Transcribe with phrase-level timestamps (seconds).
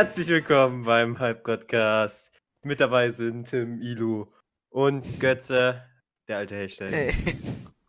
[0.00, 2.32] Herzlich willkommen beim Halbgodcast.
[2.62, 4.32] Mit dabei sind Tim, Ilu
[4.70, 5.84] und Götze,
[6.26, 6.90] der alte Hashtag.
[6.90, 7.14] Hey.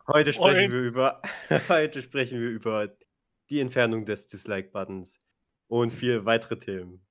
[0.06, 0.72] Heute sprechen Moin.
[0.72, 1.22] wir über
[1.70, 2.94] heute sprechen wir über
[3.48, 5.20] die Entfernung des Dislike-Buttons
[5.68, 7.02] und viele weitere Themen.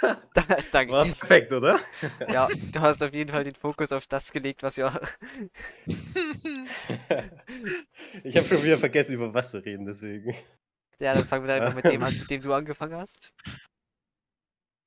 [0.00, 0.90] Da- Danke.
[0.94, 1.78] War perfekt, oder?
[2.32, 4.86] Ja, du hast auf jeden Fall den Fokus auf das gelegt, was wir.
[8.24, 10.34] Ich habe schon wieder vergessen, über was wir reden, deswegen.
[10.98, 13.34] Ja, dann fangen wir einfach mit dem an, mit dem du angefangen hast.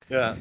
[0.08, 0.36] Ja,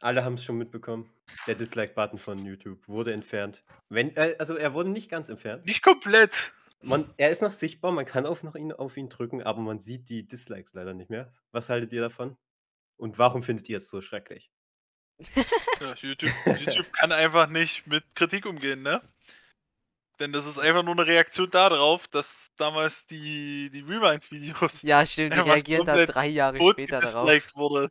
[0.00, 1.10] alle haben es schon mitbekommen.
[1.46, 3.62] Der Dislike-Button von YouTube wurde entfernt.
[3.88, 5.64] Wenn, äh, also er wurde nicht ganz entfernt.
[5.64, 6.52] Nicht komplett.
[6.82, 9.78] Man, er ist noch sichtbar, man kann auf, noch ihn, auf ihn drücken, aber man
[9.78, 11.32] sieht die Dislikes leider nicht mehr.
[11.52, 12.36] Was haltet ihr davon?
[12.96, 14.50] Und warum findet ihr es so schrecklich?
[15.80, 19.00] Ja, YouTube, YouTube kann einfach nicht mit Kritik umgehen, ne?
[20.18, 25.34] Denn das ist einfach nur eine Reaktion darauf, dass damals die, die Rewind-Videos Ja, stimmt,
[25.34, 27.28] die reagieren dann drei Jahre später darauf.
[27.54, 27.90] wurde.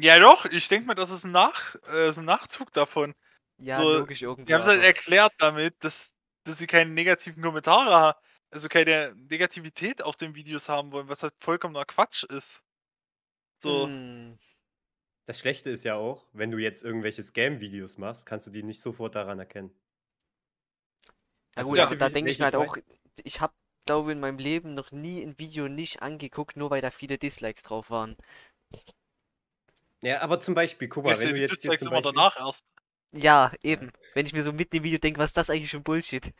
[0.00, 3.14] Ja doch, ich denke mal, das ist ein, Nach, äh, ist ein Nachzug davon.
[3.58, 4.46] Ja, so, logisch irgendwo.
[4.48, 6.12] Die haben es halt erklärt damit, dass,
[6.44, 8.18] dass sie keine negativen Kommentare haben,
[8.50, 12.62] also keine Negativität auf den Videos haben wollen, was halt vollkommener Quatsch ist.
[13.62, 14.38] So, Hm,
[15.26, 18.80] Das Schlechte ist ja auch, wenn du jetzt irgendwelche Scam-Videos machst, kannst du die nicht
[18.80, 19.70] sofort daran erkennen.
[21.56, 22.76] Ja Also, gut, ja, aber da denke ich mir halt ich auch,
[23.22, 23.52] ich habe,
[23.86, 27.62] glaube in meinem Leben noch nie ein Video nicht angeguckt, nur weil da viele Dislikes
[27.62, 28.16] drauf waren.
[30.02, 32.64] Ja, aber zum Beispiel, guck mal, wenn du, jetzt hier zum immer Beispiel, danach erst.
[33.12, 33.90] Ja, eben.
[34.14, 36.32] Wenn ich mir so mitten im Video denke, was ist das eigentlich für ein Bullshit?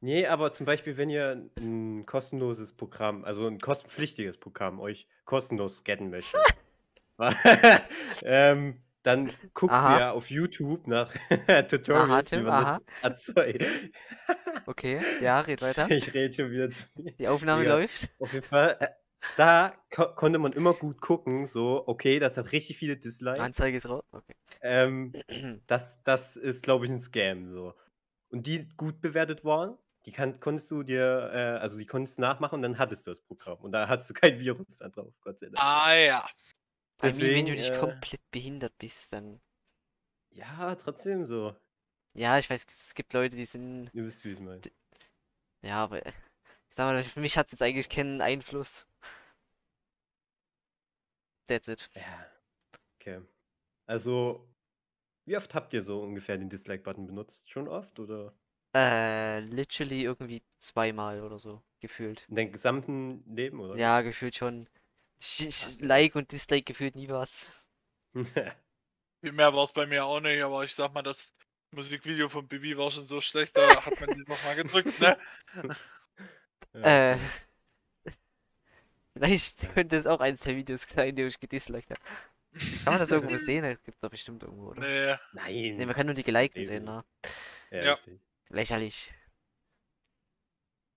[0.00, 5.84] Nee, aber zum Beispiel, wenn ihr ein kostenloses Programm, also ein kostenpflichtiges Programm euch kostenlos
[5.84, 6.40] getten möchtet,
[8.22, 9.98] ähm, dann guckt Aha.
[9.98, 11.12] ihr auf YouTube nach
[11.68, 12.80] Tutorials, Tim, wie man aha.
[13.02, 13.64] das erzeugt.
[14.66, 15.90] Okay, ja, red weiter.
[15.90, 17.12] Ich rede schon wieder zu mir.
[17.12, 17.74] Die Aufnahme Ja.
[17.76, 18.08] läuft.
[18.20, 18.88] Auf jeden Fall, äh,
[19.36, 23.40] da ko konnte man immer gut gucken, so, okay, das hat richtig viele Dislikes.
[23.40, 24.04] Anzeige ist raus.
[24.12, 24.34] Okay.
[24.60, 25.12] Ähm,
[25.66, 27.74] das, das ist, glaube ich, ein Scam, so.
[28.30, 29.76] Und die gut bewertet waren,
[30.06, 33.10] die kann, konntest du dir, äh, also die konntest du nachmachen und dann hattest du
[33.10, 33.58] das Programm.
[33.58, 35.58] Und da hattest du kein Virus da drauf, Gott sei Dank.
[35.58, 36.28] Ah ja.
[37.02, 39.40] Mean, wenn du Deswegen, nicht äh, komplett behindert bist, dann.
[40.30, 41.54] Ja, trotzdem so.
[42.14, 43.90] Ja, ich weiß, es gibt Leute, die sind.
[43.92, 44.60] Ihr wisst, wie ich es meine.
[45.62, 46.14] Ja, aber ich
[46.74, 48.86] sag mal, für mich hat es jetzt eigentlich keinen Einfluss.
[51.46, 51.88] That's it.
[51.94, 52.26] Ja.
[53.00, 53.20] Okay.
[53.86, 54.48] Also,
[55.26, 57.50] wie oft habt ihr so ungefähr den Dislike-Button benutzt?
[57.50, 58.34] Schon oft oder
[58.74, 62.28] Äh, literally irgendwie zweimal oder so, gefühlt.
[62.28, 63.76] in deinem gesamten Leben oder?
[63.78, 64.66] Ja, gefühlt schon.
[65.20, 65.80] Ich, ich Krass.
[65.80, 67.66] like und dislike gefühlt nie was.
[69.20, 71.32] Viel mehr war es bei mir auch nicht, aber ich sag mal, das
[71.72, 75.16] Musikvideo von Bibi war schon so schlecht, da hat man die nochmal gedrückt, ne?
[76.74, 77.18] Ja, Äh.
[79.14, 82.00] Vielleicht könnte es auch eins der Videos sein, die ich gedisliked habe.
[82.84, 83.62] Kann man das irgendwo sehen?
[83.64, 84.80] Das gibt's doch bestimmt irgendwo, oder?
[84.80, 85.16] Nee.
[85.32, 85.76] Nein.
[85.76, 87.04] Ne, man kann nur die gelikten eh sehen, ne?
[87.70, 87.92] Ja, Ja.
[87.92, 88.20] richtig.
[88.48, 89.12] Lächerlich.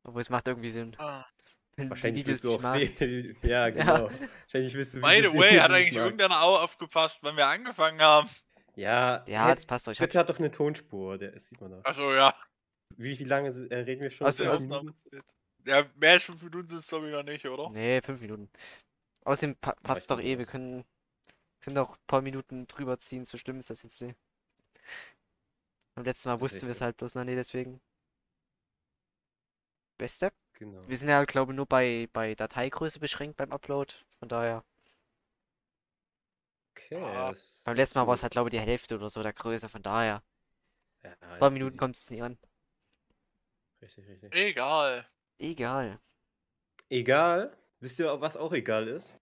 [0.03, 0.95] Obwohl es macht irgendwie Sinn.
[0.99, 1.25] Ah.
[1.77, 3.37] Wahrscheinlich Videos willst du auch sehen.
[3.41, 4.09] Ja, genau.
[4.43, 8.29] Wahrscheinlich willst du By the way, hat eigentlich irgendeiner auch aufgepasst, wenn wir angefangen haben?
[8.75, 11.71] Ja, Ja, hey, das passt hab, Bitte hat doch eine Tonspur, der das sieht man
[11.71, 11.83] doch.
[11.85, 12.33] Achso, ja.
[12.97, 14.27] Wie, wie lange äh, reden wir schon?
[14.27, 14.67] Aus- aus-?
[15.65, 17.69] Ja, mehr als fünf Minuten sind es glaube ich noch nicht, oder?
[17.71, 18.49] nee, fünf Minuten.
[19.23, 20.37] Außerdem pa passt doch eh.
[20.37, 20.85] Wir können,
[21.61, 23.25] können doch ein paar Minuten drüber ziehen.
[23.25, 24.15] So schlimm ist das jetzt nicht.
[25.95, 27.81] Beim letzten Mal wussten wir es halt bloß noch nicht, deswegen.
[29.97, 30.31] Beste.
[30.53, 30.87] Genau.
[30.87, 33.93] Wir sind ja, glaube ich, nur bei, bei Dateigröße beschränkt beim Upload.
[34.19, 34.63] Von daher.
[36.75, 36.95] Okay.
[37.01, 37.33] Ah,
[37.65, 39.69] Beim letzten Mal war es halt, glaube ich, die Hälfte oder so der Größe.
[39.69, 40.21] Von daher.
[41.03, 42.37] Ja, Ein paar Minuten kommt es nicht an.
[43.81, 44.35] Richtig, richtig.
[44.35, 45.05] Egal.
[45.38, 46.00] Egal.
[46.90, 47.56] Egal.
[47.79, 49.18] Wisst ihr, was auch egal ist?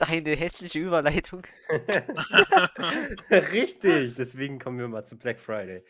[0.00, 1.46] Eine hässliche Überleitung.
[3.30, 4.14] richtig.
[4.14, 5.84] Deswegen kommen wir mal zu Black Friday.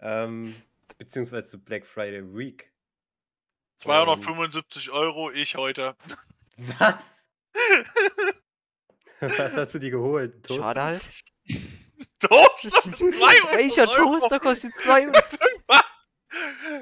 [0.00, 0.54] Ähm,
[0.98, 2.72] beziehungsweise zu Black Friday Week.
[3.78, 5.96] 275 Euro, ich heute.
[6.56, 7.22] Was?
[9.20, 10.34] Was hast du dir geholt?
[10.34, 10.62] Ein Toaster?
[10.62, 11.10] Schade halt.
[12.18, 12.92] Toaster?
[12.92, 13.86] 200 Welcher.
[13.86, 15.38] Toaster kostet 200?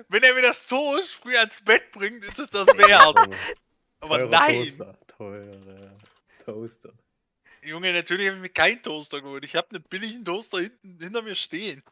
[0.08, 3.36] Wenn er mir das Toast früh ans Bett bringt, ist es das wert.
[4.00, 4.64] Aber nein.
[4.64, 4.98] Toaster.
[5.06, 5.98] Teurer
[6.44, 6.92] Toaster.
[7.62, 9.44] Junge, natürlich habe ich mir keinen Toaster geholt.
[9.44, 11.82] Ich habe einen billigen Toaster hinten, hinter mir stehen.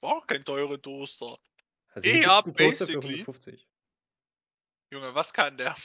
[0.00, 1.38] War auch kein teurer Toaster.
[1.90, 3.20] Also Toaster für basically.
[3.20, 3.68] 150.
[4.90, 5.76] Junge, was kann der?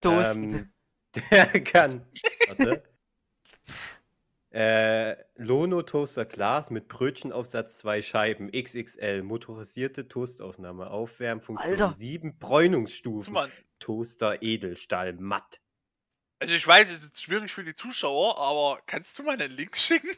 [0.00, 0.54] Toasten.
[0.54, 0.72] Ähm,
[1.30, 2.06] der kann.
[2.48, 2.84] Warte.
[4.54, 11.92] äh, Lono Toaster Glas mit Brötchenaufsatz, zwei Scheiben, XXL, motorisierte Toastaufnahme, Aufwärmfunktion, Alter.
[11.94, 15.60] sieben Bräunungsstufen, Mann, Toaster Edelstahl matt.
[16.38, 19.76] Also ich weiß, es ist schwierig für die Zuschauer, aber kannst du mal einen Link
[19.76, 20.10] schicken?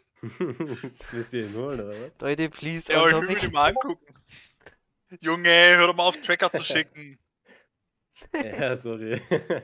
[1.12, 2.10] Willst du ihn holen, oder was?
[2.20, 3.40] Leute, please, Ja, ich will mir mich.
[3.40, 4.14] den mal angucken.
[5.20, 7.18] Junge, hör doch mal auf, Tracker zu schicken.
[8.34, 9.20] Ja, sorry.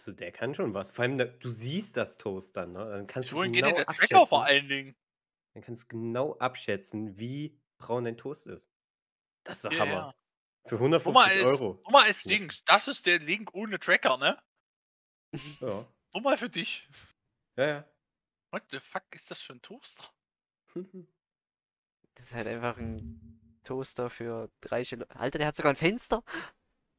[0.00, 0.90] Also der kann schon was.
[0.90, 2.78] Vor allem, da- du siehst das Toast dann, ne?
[2.90, 4.56] Dann kannst du Wohin geht genau der Tracker vor abschätzen.
[4.62, 4.96] allen Dingen?
[5.52, 8.66] Dann kannst du genau abschätzen, wie braun dein Toast ist.
[9.44, 10.14] Das ist doch Ja, Hammer.
[10.66, 11.74] Für Guck mal, 150 als, Euro.
[11.82, 12.30] guck mal als Ja.
[12.32, 12.54] Link.
[12.64, 14.42] Das ist der Link ohne Tracker, ne?
[15.60, 15.86] Ja.
[16.14, 16.88] Nur mal für dich.
[17.56, 17.84] Ja, ja.
[18.52, 20.04] What the fuck ist das für ein Toaster?
[22.14, 25.14] Das ist halt einfach ein Toaster für reiche Leute.
[25.16, 26.22] Alter, der hat sogar ein Fenster.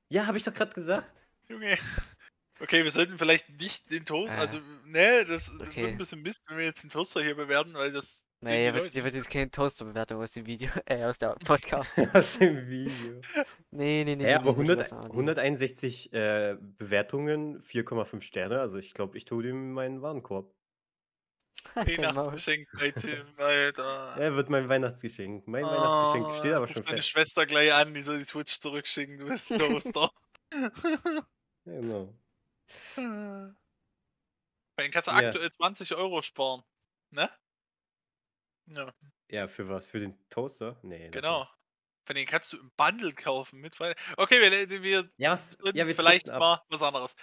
[0.10, 1.22] Ja, habe ich doch gerade gesagt.
[1.48, 1.78] Junge.
[2.62, 4.40] Okay, wir sollten vielleicht nicht den Toast, Ah.
[4.40, 5.82] also, ne, das, das Okay.
[5.82, 8.24] wird ein bisschen Mist, wenn wir jetzt den Toaster hier bewerten, weil das.
[8.44, 11.92] Nee, hier wird, wird jetzt keine Toaster-Bewertung aus dem Video, äh, aus der Podcast.
[12.14, 13.22] Aus dem Video.
[13.70, 14.24] Nee, nee, nee.
[14.24, 15.12] Ja, nee, aber nee, 100, lass mal angehen.
[15.12, 18.60] 161 äh, Bewertungen, 4,5 Sterne.
[18.60, 20.52] Also ich glaube, ich tue ihm meinen Warenkorb.
[21.76, 24.16] Weihnachtsgeschenk bei Tim, Alter.
[24.18, 25.48] Er wird mein Weihnachtsgeschenk.
[25.48, 27.08] Mein Weihnachtsgeschenk steht aber schon fest.
[27.08, 30.10] Schwester gleich an, die soll die Twitch zurückschicken, du bist ein Toaster.
[31.66, 32.08] Ja,
[32.96, 33.54] genau.
[34.78, 35.18] Bei den kannst du Ja.
[35.28, 36.64] aktuell 20 Euro sparen.
[37.14, 37.30] Ne?
[38.68, 38.94] Ja,
[39.30, 39.88] Ja, für was?
[39.88, 40.78] Für den Toaster?
[40.84, 41.10] Nee.
[41.10, 41.50] genau.
[42.08, 43.80] Von denen kannst du im Bundle kaufen mit
[44.18, 45.58] Okay, wir, wir Ja, was?
[45.74, 46.40] Ja, wir vielleicht driften ab.
[46.40, 47.16] mal was anderes.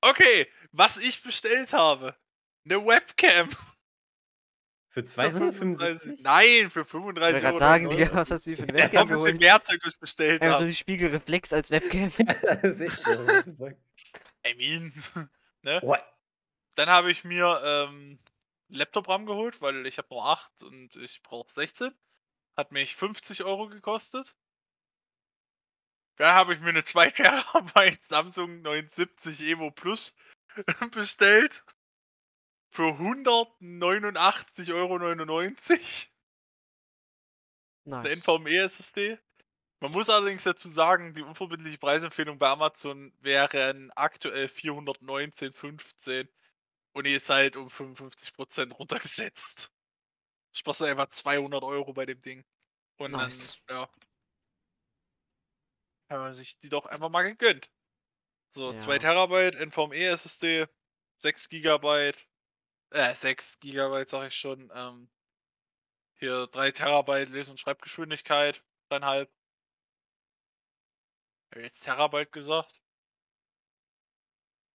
[0.00, 2.16] Okay, was ich bestellt habe.
[2.64, 3.50] Eine Webcam.
[4.90, 6.20] Für Für 275?
[6.22, 7.58] Nein, für Ich 35 wollte Euro.
[7.58, 7.88] gerade sagen, 99.
[8.08, 9.98] Digga, was hast du für eine Ja, Ich hab Webcam ein bisschen mehr Zeug, ich
[9.98, 10.70] bestellt Einfach so habe.
[10.70, 12.12] die Spiegelreflex als Webcam.
[12.16, 13.70] das ist echt so.
[14.44, 14.50] What?
[14.50, 14.92] I mean.
[15.62, 15.80] ne?
[15.82, 15.96] Oh,
[16.74, 18.18] Dann habe ich mir ähm,
[18.68, 21.94] Laptop-RAM geholt, weil ich habe nur 8 und ich brauche 16.
[22.56, 24.34] Hat mich 50 Euro gekostet.
[26.16, 30.14] Dann habe ich mir eine 2 Terabyte Samsung 970 Evo Plus
[30.92, 31.62] bestellt.
[32.70, 34.98] Für 189,99 Euro.
[34.98, 35.14] Der
[37.86, 38.16] Nice.
[38.16, 39.18] NVMe SSD.
[39.84, 46.26] Man muss allerdings dazu sagen, die unverbindliche Preisempfehlung bei Amazon wären aktuell 419,15
[46.94, 49.70] und die ist halt um 55% runtergesetzt.
[50.54, 52.46] Sparst du einfach 200 Euro bei dem Ding.
[52.96, 53.58] Und Nice.
[53.66, 53.90] dann, ja.
[56.10, 57.70] Haben wir sich die doch einfach mal gegönnt.
[58.54, 58.98] So, 2 Ja.
[59.00, 60.66] Terabyte NVMe SSD,
[61.18, 62.26] 6 Gigabyte,
[62.88, 65.10] äh, 6 Gigabyte sag ich schon, ähm,
[66.14, 69.30] hier 3 Terabyte Lese- und Schreibgeschwindigkeit, dreieinhalb.
[71.54, 72.80] Hab ich jetzt Terabyte gesagt?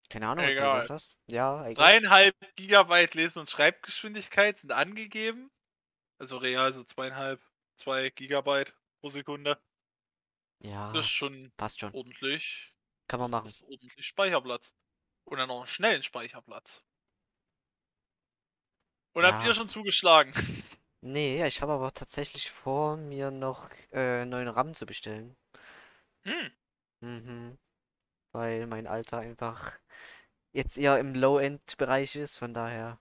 [0.09, 1.17] Keine Ahnung, was du gesagt hast.
[1.27, 1.75] Ja, guess.
[1.75, 5.51] Dreieinhalb Gigabyte Lese- und Schreibgeschwindigkeit sind angegeben.
[6.19, 7.43] Also real so zweieinhalb,
[7.75, 9.61] zwei Gigabyte pro Sekunde.
[10.63, 11.93] Ja, Das ist schon passt schon.
[11.93, 12.73] ordentlich.
[13.09, 13.49] Kann man Das machen.
[13.49, 14.73] ist ordentlich Speicherplatz.
[15.25, 16.81] Und dann noch einen schnellen Speicherplatz.
[19.13, 19.47] Und habt Ja.
[19.49, 20.31] ihr schon zugeschlagen?
[21.01, 25.37] Nee, ich habe aber tatsächlich vor, mir noch äh, neuen RAM zu bestellen.
[26.23, 26.51] Hm.
[27.01, 27.57] Mhm.
[28.31, 29.73] Weil mein Alter einfach
[30.53, 32.99] jetzt eher im Low-End-Bereich ist, von daher.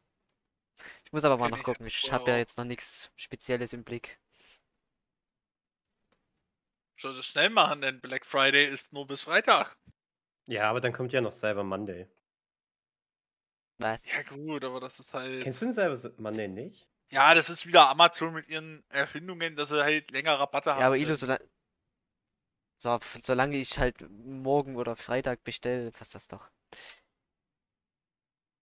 [1.05, 1.87] Ich muss aber mal Kenn noch ich gucken.
[1.87, 2.39] einfach Ich vorher habe ja auch.
[2.39, 4.19] jetzt noch nichts Spezielles im Blick.
[6.99, 9.77] Soll das schnell machen, denn Black Friday ist nur bis Freitag.
[10.47, 12.09] Ja, aber dann kommt ja noch Cyber Monday.
[13.79, 14.01] Was?
[14.11, 15.43] Ja gut, aber das ist halt.
[15.43, 16.89] Kennst du den Cyber Monday nicht?
[17.11, 20.81] Ja, das ist wieder Amazon mit ihren Erfindungen, dass sie halt länger Rabatte haben.
[20.81, 21.41] Ja, aber Ilo, solange,
[22.79, 26.49] so, solange ich halt morgen oder Freitag bestelle, passt das doch.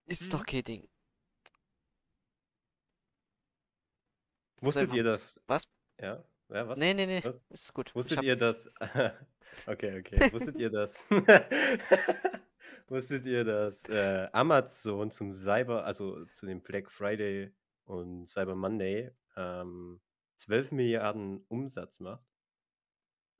[0.07, 0.47] Ist doch Mhm.
[0.47, 0.89] kein Ding.
[4.61, 5.41] Wusstet ihr das?
[5.47, 5.69] Was?
[6.01, 6.25] Ja?
[6.49, 6.79] Ja, was?
[6.79, 7.23] Nee, nee, nee.
[7.25, 7.43] Was?
[7.51, 7.95] Ist gut.
[7.95, 8.71] Wusstet ihr das?
[9.67, 10.31] Okay, okay.
[10.33, 11.03] Wusstet ihr das?
[12.89, 17.51] Wusstet ihr, dass äh, Amazon zum Cyber, also zu dem Black Friday
[17.87, 20.03] und Cyber Monday ähm,
[20.37, 22.36] 12 Milliarden Umsatz macht?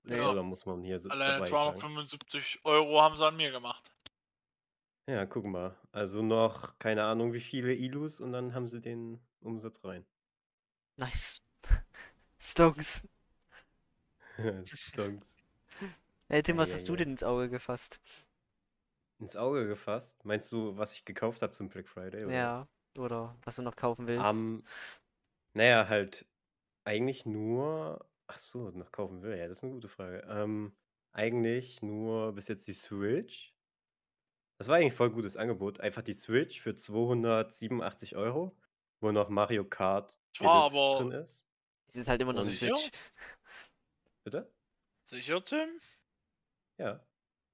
[0.07, 0.21] Nee.
[0.21, 1.79] Oder muss man hier so Alleine dabei sagen?
[1.79, 3.91] 275 Euro haben sie an mir gemacht.
[5.09, 5.77] Ja, guck mal.
[5.93, 10.07] Also noch keine Ahnung wie viele Ilus und dann haben sie den Umsatz rein.
[10.97, 11.43] Nice.
[12.39, 13.09] Stonks.
[14.65, 15.37] Stonks.
[16.29, 16.99] Hey Tim, was hast du Eieiei.
[16.99, 18.01] denn ins Auge gefasst?
[19.19, 20.25] Ins Auge gefasst.
[20.25, 22.25] Meinst du, was ich gekauft habe zum Black Friday?
[22.25, 22.33] oder was?
[22.35, 24.25] Ja, oder was du noch kaufen willst?
[24.25, 24.65] Ähm,
[25.55, 26.27] naja, halt
[26.85, 28.07] eigentlich nur.
[28.29, 29.37] Ach so, noch kaufen will.
[29.39, 30.27] Ja, das ist eine gute Frage.
[30.29, 30.77] Ähm,
[31.13, 33.53] eigentlich nur bis jetzt die Switch.
[34.59, 35.81] Das war eigentlich voll gutes Angebot.
[35.81, 38.57] Einfach die Switch für 287 Euro,
[39.01, 41.45] wo noch Mario Kart Das war Deluxe aber- drin ist.
[41.89, 42.91] Es ist halt immer noch eine Und- Switch.
[44.25, 44.53] Bitte?
[45.05, 45.81] Sicher, Tim?
[46.79, 47.01] Ja.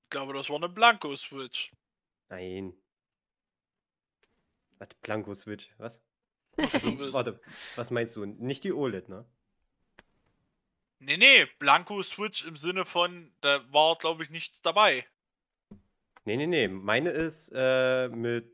[0.09, 1.73] glaube, das war eine Blanko-Switch.
[2.31, 2.75] Nein.
[4.79, 6.03] Warte, Blanco Switch, was?
[6.57, 7.41] Also, warte,
[7.77, 8.25] was meinst du?
[8.27, 9.25] Nicht die OLED, ne?
[11.05, 15.05] Nee, nee, Blanko-Switch im Sinne von, da war, glaube ich, nichts dabei.
[16.25, 16.69] Nee, nee, nee.
[16.69, 18.49] Meine ist äh, mit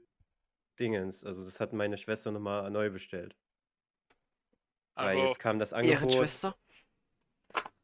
[0.79, 1.25] Dingens.
[1.25, 3.37] Also, das hat meine Schwester nochmal neu bestellt.
[4.95, 6.01] Weil Also, jetzt kam das Angebot.
[6.01, 6.57] Ehrenschwester.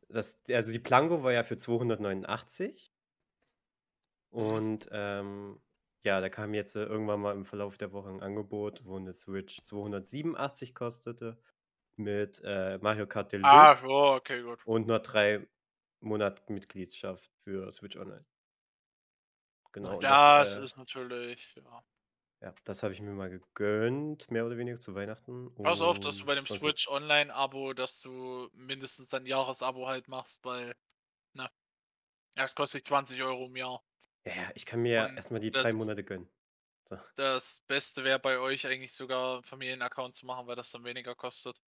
[0.09, 2.91] Das, also die Plango war ja für 289.
[4.31, 4.39] Mhm.
[4.39, 5.61] Und ähm,
[6.05, 9.13] ja, da kam jetzt äh, irgendwann mal im Verlauf der Woche ein Angebot, wo eine
[9.13, 11.37] Switch 287 kostete
[11.97, 14.65] mit äh, Mario Kart Deluxe ah, oh, okay, gut.
[14.67, 15.47] und nur drei
[16.01, 18.25] Monate Mitgliedschaft für Switch Online.
[19.73, 19.97] Genau.
[19.97, 21.85] und Ja, das, das äh, ist natürlich, ja.
[22.43, 25.55] ja, das habe ich mir mal gegönnt, mehr oder weniger zu Weihnachten.
[25.63, 30.07] Pass auf, dass du und bei dem Switch Online-Abo, dass du mindestens ein Jahresabo halt
[30.09, 30.77] machst, weil,
[31.33, 31.51] ne,
[32.37, 33.83] ja, es kostet dich 20 Euro im Jahr.
[34.25, 36.29] Ja, ja, ich kann mir Und erstmal die drei Monate gönnen.
[36.87, 36.99] So.
[37.17, 41.59] Das Beste wäre bei euch eigentlich sogar Familienaccount zu machen, weil das dann weniger kostet.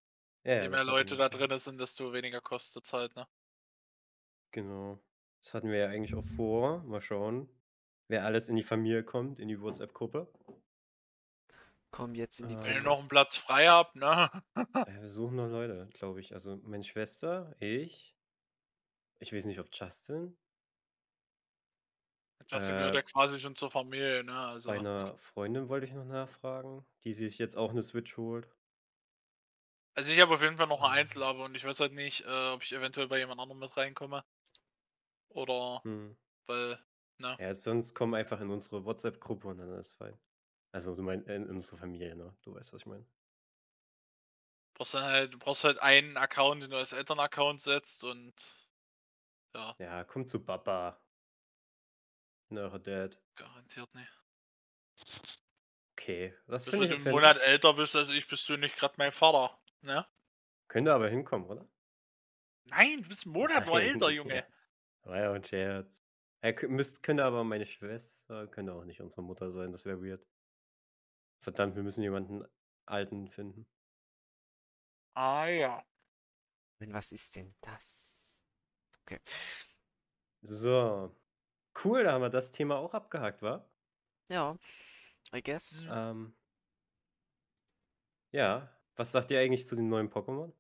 [0.46, 3.26] Ja, Je mehr Leute da drin sind, desto weniger kostet es halt, ne?
[4.50, 4.98] Genau.
[5.42, 6.82] Das hatten wir ja eigentlich auch vor.
[6.84, 7.48] Mal schauen,
[8.08, 10.32] wer alles in die Familie kommt, in die WhatsApp-Gruppe.
[11.90, 12.82] Komm jetzt in die Ähm, Wenn ihr Gruppe.
[12.82, 14.30] noch einen Platz frei habt, ne?
[14.86, 16.32] Ja, wir suchen noch Leute, glaube ich.
[16.32, 18.16] Also meine Schwester, ich.
[19.18, 20.38] Ich weiß nicht, ob Justin.
[22.48, 24.36] Das Äh, gehört ja quasi schon zur Familie, ne?
[24.36, 28.55] Also, Bei einer Freundin wollte ich noch nachfragen, die sich jetzt auch eine Switch holt.
[29.96, 31.00] Also ich habe auf jeden Fall noch ein Ähm.
[31.00, 34.24] Einzelabo und ich weiß halt nicht, äh, ob ich eventuell bei jemand anderem mit reinkomme.
[35.28, 36.16] Oder, Hm.
[36.46, 36.78] weil,
[37.18, 37.38] ne?
[37.38, 40.18] Ja, sonst komm einfach in unsere WhatsApp-Gruppe und dann ist fein.
[40.72, 42.36] Also du meinst in unsere Familie, ne?
[42.42, 43.06] Du weißt, was ich meine.
[44.74, 48.34] brauchst dann halt, du brauchst halt einen Account, den du als Elternaccount setzt und
[49.54, 51.00] ja, Ja, komm zu Papa.
[52.50, 53.22] In eure Dad.
[53.34, 54.12] garantiert nicht.
[55.98, 58.94] Okay, das finde du ich einen Monat älter bist als ich, bist du nicht gerade
[58.98, 60.06] mein Vater, ne?
[60.68, 61.66] Könnte aber hinkommen, oder?
[62.64, 64.36] Nein, du bist einen Monat nur älter, Junge.
[64.36, 64.46] Ja.
[65.04, 66.02] War ja ein Scherz.
[66.42, 70.26] Er müsst, könnte aber meine Schwester, könnte auch nicht unsere Mutter sein, das wäre weird.
[71.40, 72.44] Verdammt, wir müssen jemanden
[72.86, 73.66] Alten finden.
[75.14, 75.84] Ah ja.
[76.80, 78.44] Und was ist denn das?
[79.02, 79.20] Okay.
[80.42, 81.16] So.
[81.82, 83.68] Cool, da haben wir das Thema auch abgehakt, wa?
[84.28, 84.58] Ja,
[85.34, 85.84] I guess.
[85.88, 86.34] Ähm,
[88.32, 90.52] ja, was sagt ihr eigentlich zu den neuen Pokémon?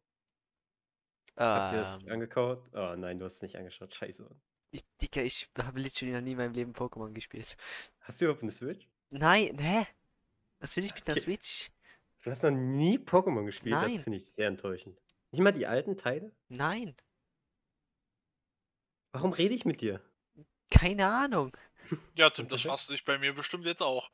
[1.52, 2.62] Habt ihr das Ähm, angekaut?
[2.74, 4.28] Oh nein, du hast es nicht angeschaut, scheiße.
[4.70, 7.56] ich, Dicker, ich habe literally noch nie in meinem Leben Pokémon gespielt.
[8.00, 8.88] Hast du überhaupt eine Switch?
[9.10, 9.86] Nein, hä?
[10.60, 11.20] Was will ich mit der Okay.
[11.20, 11.70] Switch?
[12.22, 14.02] Du hast noch nie Pokémon gespielt, das Nein.
[14.02, 15.00] finde ich sehr enttäuschend.
[15.30, 16.32] Nicht mal die alten Teile?
[16.48, 16.96] Nein,
[19.10, 20.00] Warum rede ich mit dir?
[20.70, 21.56] keine Ahnung.
[22.16, 24.10] Ja, Tim, das fragst du dich bei mir bestimmt jetzt auch.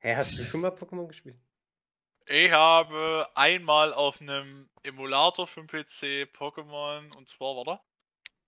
[0.00, 1.38] Hä, hast du schon mal Pokémon gespielt?
[2.28, 7.80] Ich habe einmal auf einem Emulator für den PC Pokémon und zwar, warte,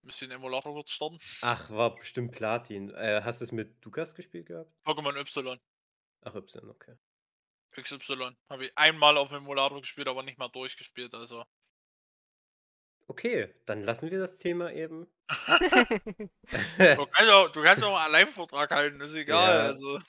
[0.02, 1.18] müsste den Emulator kurz starten.
[1.40, 2.90] Ach, war bestimmt Platin.
[2.90, 4.70] Äh, hast du es mit Lukas gespielt gehabt?
[4.84, 5.58] Pokémon Y,
[6.22, 6.96] Ach, Y, okay.
[7.72, 8.36] XY.
[8.48, 11.44] Habe ich einmal auf dem Emulator gespielt, aber nicht mal durchgespielt, also.
[13.06, 15.06] Okay, dann lassen wir das Thema eben.
[16.78, 19.58] Du kannst auch, du kannst auch einen Alleinvortrag halten, ist egal.
[19.58, 19.66] Ja.
[19.66, 20.00] Also,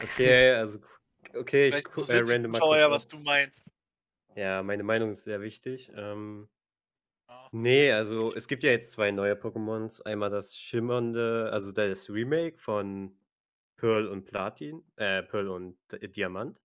[0.00, 0.80] okay, also,
[1.34, 3.62] okay, ich vielleicht gu- äh, random mal kurz ja, was du meinst.
[4.36, 5.90] Ja, meine Meinung ist sehr wichtig.
[5.94, 6.48] Ähm,
[7.28, 7.50] Ja.
[7.52, 10.02] nee, also es gibt ja jetzt zwei neue Pokémons.
[10.02, 13.18] Einmal das schimmernde, also das Remake von
[13.76, 16.60] Pearl und Platin, äh, Pearl und D- Diamant.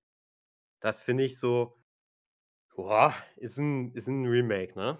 [0.82, 1.84] Das finde ich so,
[2.76, 5.00] boah, ist ein, ist ein Remake, ne?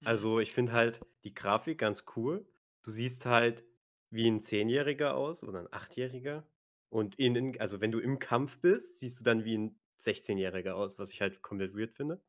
[0.00, 0.06] Mhm.
[0.06, 2.48] Also ich finde halt die Grafik ganz cool.
[2.82, 3.64] Du siehst halt
[4.10, 6.48] wie ein Zehnjähriger aus oder ein Achtjähriger.
[6.88, 10.98] Und in, also wenn du im Kampf bist, siehst du dann wie ein 16-Jähriger aus,
[10.98, 12.22] was ich halt komplett weird finde.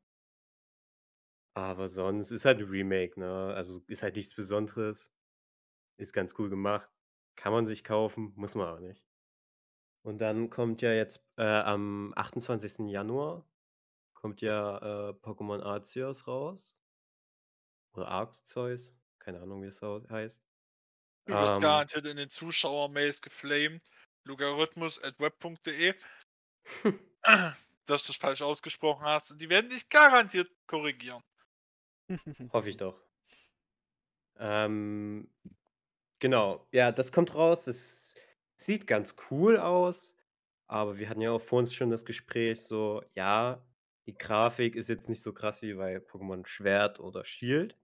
[1.56, 3.54] Aber sonst ist halt ein Remake, ne?
[3.54, 5.14] Also ist halt nichts Besonderes.
[5.98, 6.90] Ist ganz cool gemacht.
[7.38, 9.04] Kann man sich kaufen, muss man auch nicht.
[10.04, 12.90] Und dann kommt ja jetzt äh, am 28.
[12.90, 13.48] Januar
[14.14, 16.78] kommt ja äh, Pokémon Arceus raus.
[17.94, 20.42] Oder Arceus, keine Ahnung, wie es heißt.
[21.28, 23.84] Du wirst Ähm, garantiert in den Zuschauer-Mails geflamed.
[24.27, 25.96] Logarithmus at web.de,
[27.86, 29.31] dass du es falsch ausgesprochen hast.
[29.31, 31.24] Und die werden dich garantiert korrigieren.
[32.53, 33.01] Hoffe ich doch.
[34.38, 35.29] Ähm,
[36.19, 37.67] genau, ja, das kommt raus.
[37.67, 38.13] Es
[38.57, 40.15] sieht ganz cool aus,
[40.67, 43.65] aber wir hatten ja auch vor uns schon das Gespräch, so, ja,
[44.07, 47.77] die Grafik ist jetzt nicht so krass wie bei Pokémon Schwert oder Shield,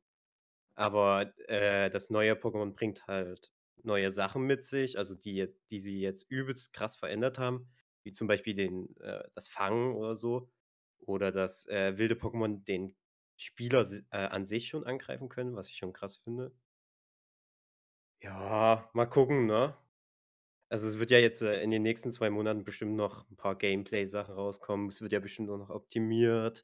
[0.75, 3.53] aber äh, das neue Pokémon bringt halt
[3.86, 7.70] neue Sachen mit sich, also die, die sie jetzt übelst krass verändert haben,
[8.04, 10.52] wie zum Beispiel den, äh, das Fangen oder so.
[11.00, 12.96] Oder dass äh, wilde Pokémon den
[13.38, 16.54] Spieler äh, an sich schon angreifen können, was ich schon krass finde.
[18.22, 19.75] Ja, mal gucken, ne?
[20.70, 23.58] Also es wird ja jetzt äh, in den nächsten zwei Monaten bestimmt noch ein paar
[23.58, 24.90] Gameplay-Sachen rauskommen.
[24.90, 26.63] Es wird ja bestimmt auch noch optimiert.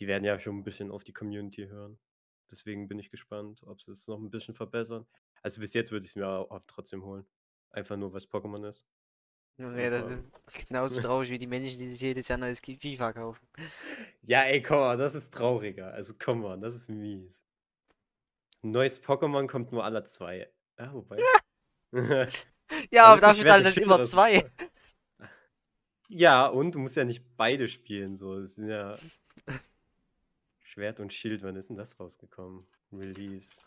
[0.00, 2.00] Die werden ja schon ein bisschen auf die Community hören.
[2.50, 5.06] Deswegen bin ich gespannt, ob sie es noch ein bisschen verbessern.
[5.44, 7.26] Also bis jetzt würde ich es mir auch trotzdem holen.
[7.70, 8.86] Einfach nur, was Pokémon ist.
[9.58, 13.46] Junge, das ist genauso traurig wie die Menschen, die sich jedes Jahr neues FIFA kaufen.
[14.22, 15.92] Ja, ey, komm mal, das ist trauriger.
[15.92, 17.44] Also komm mal, das ist mies.
[18.62, 20.50] Neues Pokémon kommt nur alle zwei.
[20.78, 21.18] Ja, wobei.
[22.90, 24.10] Ja, aber ist das dafür dann, immer Schickers.
[24.10, 24.50] zwei.
[26.08, 28.16] Ja, und du musst ja nicht beide spielen.
[28.16, 28.96] So, es sind ja
[30.62, 31.42] Schwert und Schild.
[31.42, 32.66] Wann ist denn das rausgekommen?
[32.90, 33.62] Release.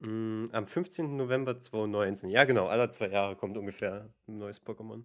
[0.00, 1.16] Mm, am 15.
[1.16, 2.30] November 2019.
[2.30, 5.04] Ja, genau, alle zwei Jahre kommt ungefähr ein neues Pokémon.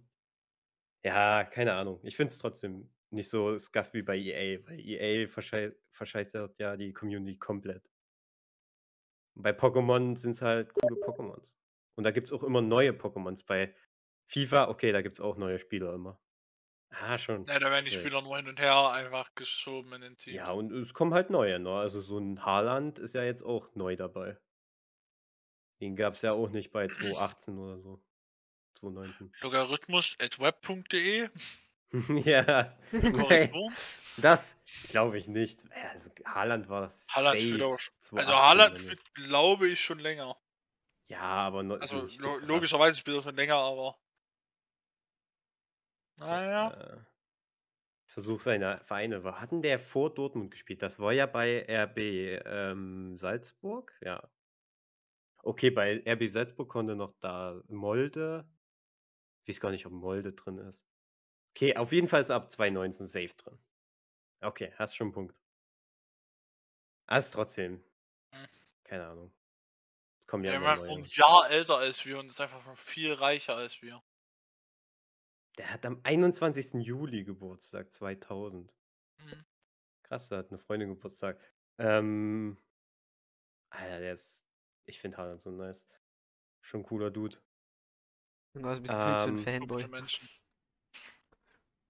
[1.04, 2.00] Ja, keine Ahnung.
[2.04, 4.58] Ich finde es trotzdem nicht so scuff wie bei EA.
[4.64, 7.90] Bei EA verschei verscheißt ja die Community komplett.
[9.34, 11.54] Bei Pokémon sind es halt coole Pokémons.
[11.96, 13.44] Und da gibt es auch immer neue Pokémons.
[13.46, 13.74] Bei
[14.26, 16.20] FIFA, okay, da gibt es auch neue Spieler immer.
[16.90, 17.48] Ah, schon.
[17.48, 17.92] Ja, da werden die Okay.
[17.92, 20.36] Spieler nur hin und her einfach geschoben in den Teams.
[20.36, 21.70] Ja, und es kommen halt neue, ne?
[21.74, 24.38] Also so ein Haaland ist ja jetzt auch neu dabei.
[25.82, 28.00] Den gab es ja auch nicht bei 2018 oder so.
[28.78, 29.34] 2019.
[29.40, 31.28] Logarithmus at web.de.
[32.24, 32.76] ja.
[34.18, 34.56] Das
[34.90, 35.64] glaube ich nicht.
[35.92, 37.08] Also, Haaland war das.
[37.10, 40.36] Haaland spielt auch sch- 2018 Also Haaland spielt, glaube ich, schon länger.
[41.08, 43.98] Ja, aber noch Also nicht so logischerweise spielt er schon länger, aber.
[46.18, 46.70] Naja.
[46.70, 47.00] Äh,
[48.06, 49.24] ich versuche seine Vereine.
[49.24, 50.82] Wo hatten der vor Dortmund gespielt?
[50.82, 51.98] Das war ja bei RB
[52.46, 53.92] ähm, Salzburg.
[54.02, 54.30] Ja.
[55.44, 58.48] Okay, bei RB Salzburg konnte noch da Molde.
[59.44, 60.86] Ich weiß gar nicht, ob Molde drin ist.
[61.56, 63.58] Okay, auf jeden Fall ist ab 2019 safe drin.
[64.42, 65.36] Okay, hast schon einen Punkt.
[67.06, 67.82] Also trotzdem.
[68.32, 68.48] Hm.
[68.84, 69.32] Keine Ahnung.
[70.20, 70.90] Es kommen ja Der immer ist neue.
[70.90, 74.02] ein Jahr älter als wir und ist einfach schon viel reicher als wir.
[75.58, 76.74] Der hat am 21.
[76.82, 78.74] Juli Geburtstag 2000.
[79.18, 79.44] Mhm.
[80.04, 81.40] Krass, da hat eine Freundin Geburtstag.
[81.78, 82.58] Ähm,
[83.70, 84.46] Alter, der ist.
[84.86, 85.86] Ich finde Haaland so nice.
[86.60, 87.36] Schon ein cooler Dude.
[88.54, 89.86] Junge, was bist du für ein Ähm, Fanboy?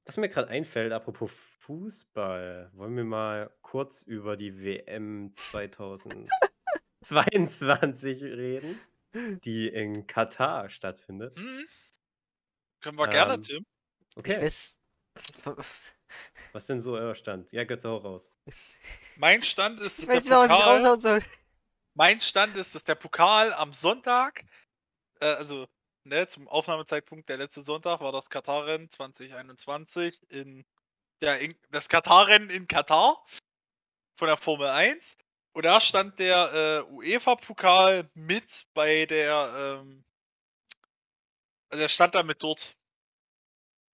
[0.04, 8.80] Was mir gerade einfällt, apropos Fußball, wollen wir mal kurz über die WM 2022 reden,
[9.44, 11.38] die in Katar stattfindet.
[11.38, 11.66] Hm?
[12.80, 13.66] Können wir gerne, Ähm, Tim.
[14.10, 14.76] Ich Okay, weiß.
[16.52, 17.52] was ist denn so euer Stand?
[17.52, 18.32] Ja, Götze, hau raus.
[19.16, 21.22] Mein Stand ist, Ich weiß nicht mehr, was ich raushauen soll.
[21.94, 24.44] Mein Stand ist, dass der Pokal am Sonntag,
[25.20, 25.68] äh, also
[26.04, 30.64] ne, zum Aufnahmezeitpunkt der letzte Sonntag war das Katar-Rennen 2021 in,
[31.22, 33.24] ja, in das Katar-Rennen in Katar
[34.18, 35.02] von der Formel 1.
[35.54, 40.04] Und da stand der äh, UEFA-Pokal mit bei der, ähm,
[41.68, 42.76] also der stand da mit dort.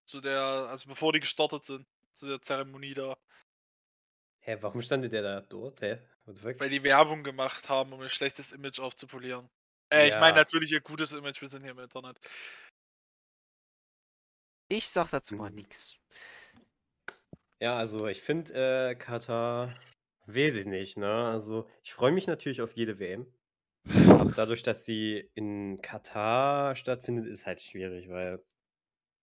[0.06, 3.16] Zu der, also bevor die gestartet sind, zu der Zeremonie da.
[4.40, 5.82] Hä, warum standet der da dort?
[5.82, 5.98] Hä?
[6.28, 6.58] What?
[6.58, 9.48] Weil die Werbung gemacht haben, um ein schlechtes Image aufzupolieren.
[9.92, 10.38] Äh, ich meine Ja.
[10.38, 12.18] natürlich ihr gutes Image, wir sind hier im Internet.
[14.70, 15.54] Ich sag dazu mal Mhm.
[15.54, 15.98] nix.
[17.60, 19.74] Ja, also ich finde äh, Katar,
[20.26, 21.08] weiß ich nicht, ne?
[21.26, 23.26] Also ich freue mich natürlich auf jede WM.
[24.18, 28.44] Aber dadurch, dass sie in Katar stattfindet, ist halt schwierig, weil,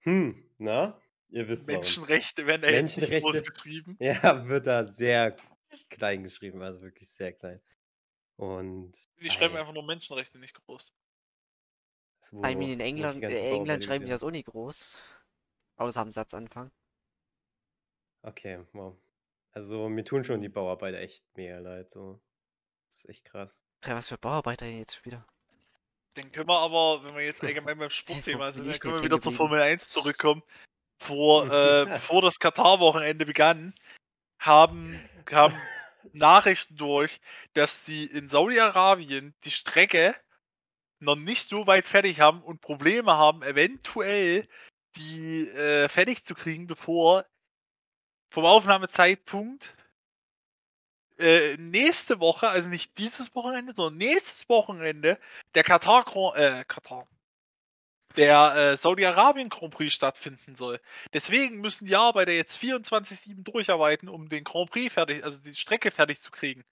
[0.02, 1.02] hm, na?
[1.30, 2.00] Ihr wisst warum.
[2.04, 3.18] Menschenrechte werden da jetzt nicht Menschenrechte.
[3.20, 4.00] groß geschrieben.
[4.00, 5.36] Ja, wird da sehr
[5.96, 7.62] klein geschrieben, also wirklich sehr klein.
[8.38, 9.60] Und Die schreiben Ei.
[9.62, 10.94] einfach nur Menschenrechte nicht groß.
[12.20, 15.02] so, I mean, in ich England, ganzen äh, England schreiben die das auch nicht groß.
[15.78, 16.72] Außer am Satzanfang.
[18.22, 18.96] Okay, wow.
[19.52, 22.20] Also mir tun schon die Bauarbeiter echt mega leid, so.
[22.90, 23.66] Das ist echt krass.
[23.86, 25.26] Ja, was für Bauarbeiter denn jetzt wieder?
[26.16, 29.04] Dann können wir aber, wenn wir jetzt allgemein beim Sportthema sind, ich dann können wir
[29.04, 30.44] wieder zur Formel 1 zurückkommen.
[30.98, 33.74] Vor, äh, bevor das Katar-Wochenende begann,
[34.40, 35.56] haben, kamen
[36.14, 37.20] Nachrichten durch,
[37.54, 40.16] dass die in Saudi-Arabien die Strecke
[41.00, 44.48] noch nicht so weit fertig haben und Probleme haben, eventuell
[44.96, 47.26] die äh, fertig zu kriegen, bevor
[48.30, 49.76] vom Aufnahmezeitpunkt
[51.18, 55.20] äh, nächste Woche, also nicht dieses Wochenende, sondern nächstes Wochenende,
[55.54, 57.08] der Katar, äh, Katar,
[58.18, 60.80] der äh, Saudi-Arabien Grand Prix stattfinden soll.
[61.14, 65.92] Deswegen müssen die Arbeiter jetzt 24-7 durcharbeiten, um den Grand Prix fertig, also die Strecke
[65.92, 66.64] fertig zu kriegen.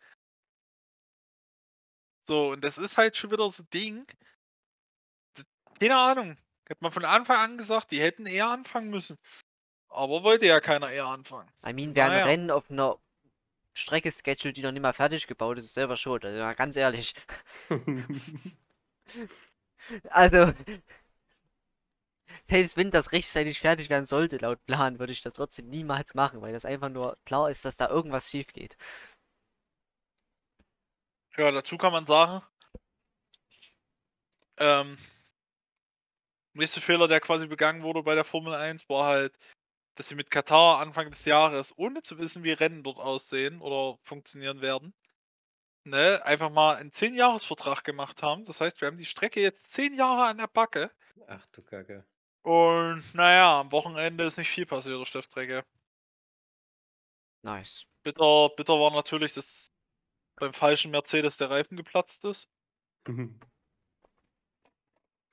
[2.28, 4.06] So, und das ist halt schon wieder so ein Ding.
[5.80, 6.38] Keine Ahnung.
[6.70, 9.18] Hat man von Anfang an gesagt, die hätten eher anfangen müssen.
[9.90, 11.50] Aber wollte ja keiner eher anfangen.
[11.66, 12.26] I mean, wer ein Naja.
[12.26, 12.98] Rennen auf einer
[13.74, 16.26] Strecke schedult, die noch nicht mal fertig gebaut ist, ist selber schuld.
[16.26, 17.14] Also ganz ehrlich.
[20.10, 20.54] Also,
[22.46, 26.42] selbst wenn das rechtzeitig fertig werden sollte, laut Plan, würde ich das trotzdem niemals machen,
[26.42, 28.78] weil das einfach nur klar ist, dass da irgendwas schief geht.
[31.38, 32.44] Ja, dazu kann man sagen,
[34.58, 34.98] ähm,
[36.54, 39.38] nächste Fehler, der quasi begangen wurde bei der Formel 1, war halt,
[39.96, 43.98] dass sie mit Katar Anfang des Jahres, ohne zu wissen, wie Rennen dort aussehen oder
[44.04, 44.94] funktionieren werden,
[45.84, 48.46] ne, einfach mal einen 10-Jahres-Vertrag gemacht haben.
[48.46, 50.92] Das heißt, wir haben die Strecke jetzt 10 Jahre an der Backe.
[51.28, 52.06] Ach du Kacke.
[52.44, 55.66] Und naja, am Wochenende ist nicht viel passiert auf.
[57.42, 57.86] Nice.
[58.04, 59.68] Bitter, bitter war natürlich, dass
[60.36, 62.50] beim falschen Mercedes der Reifen geplatzt ist.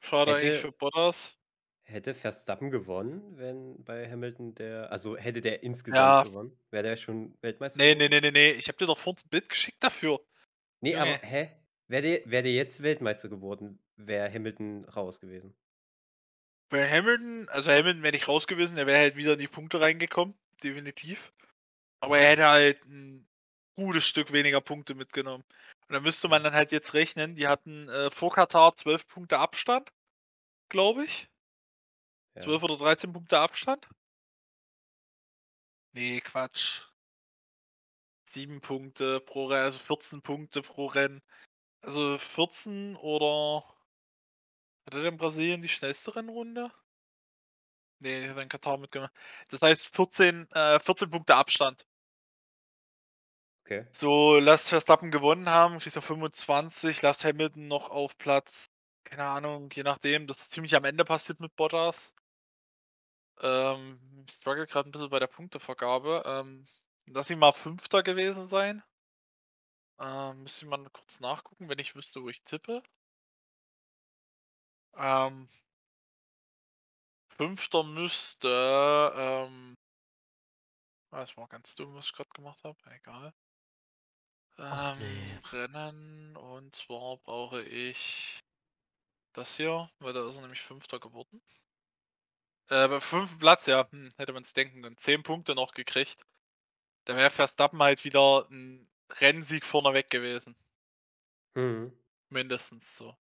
[0.01, 1.37] Schade eigentlich Hätte- für Bottas.
[1.83, 6.23] Hätte Verstappen gewonnen, wenn bei Hamilton der, also hätte der insgesamt Ja.
[6.23, 8.11] gewonnen, wäre der schon Weltmeister Nee, geworden?
[8.13, 8.59] nee, nee, nee, nee.
[8.59, 10.21] Ich hab dir doch vorhin ein Bild geschickt dafür.
[10.81, 11.23] Nee, aber Junge.
[11.23, 11.57] hä?
[11.89, 15.53] Wäre der, wär der jetzt Weltmeister geworden, wäre Hamilton raus gewesen.
[16.71, 19.81] Bei Hamilton, also Hamilton wäre nicht raus gewesen, er wäre halt wieder in die Punkte
[19.81, 20.35] reingekommen.
[20.63, 21.33] Definitiv.
[22.01, 23.29] Aber er hätte halt ein
[23.75, 25.45] gutes Stück weniger Punkte mitgenommen.
[25.89, 29.39] Und da müsste man dann halt jetzt rechnen, die hatten äh, vor Katar 12 Punkte
[29.39, 29.91] Abstand,
[30.69, 31.29] glaube ich.
[32.37, 32.43] Ja.
[32.43, 33.89] 12 oder 13 Punkte Abstand?
[35.93, 36.83] Nee, Quatsch.
[38.31, 41.21] 7 Punkte pro Rennen, also 14 Punkte pro Rennen.
[41.83, 43.65] Also 14 oder.
[44.91, 46.73] Hat er denn Brasilien die schnellste Rennrunde?
[48.01, 49.13] Nee, hat in Katar mitgemacht.
[49.51, 51.87] Das heißt 14, äh, 14 Punkte Abstand.
[53.65, 53.87] Okay.
[53.93, 58.69] So, lasst Verstappen gewonnen haben, kriegst du 25, lasst Hamilton noch auf Platz,
[59.05, 62.13] keine Ahnung, je nachdem, das ist ziemlich am Ende passiert mit Bottas.
[63.41, 66.25] Ähm, ich struggle gerade ein bisschen bei der Punktevergabe.
[66.27, 66.67] Ähm,
[67.07, 68.83] lass ihn mal Fünfter gewesen sein.
[70.01, 72.83] Ähm, müsste ich mal kurz nachgucken, wenn ich wüsste, wo ich tippe.
[74.97, 75.49] Ähm,
[77.37, 79.77] Fünfter müsste, ähm,
[81.11, 83.33] das war ganz dumm, was ich gerade gemacht habe, egal.
[84.59, 85.39] Ähm, nee.
[85.51, 88.43] Rennen und zwar brauche ich
[89.33, 91.41] das hier, weil da ist er nämlich Fünfter geworden.
[92.69, 94.97] Äh, beim fünften Platz, ja, hm, hätte man es denken können.
[94.99, 96.25] Zehn Punkte noch gekriegt.
[97.05, 100.55] Da wäre Verstappen halt wieder ein Rennsieg vorneweg gewesen.
[101.55, 101.93] Mhm.
[102.29, 103.17] Mindestens so.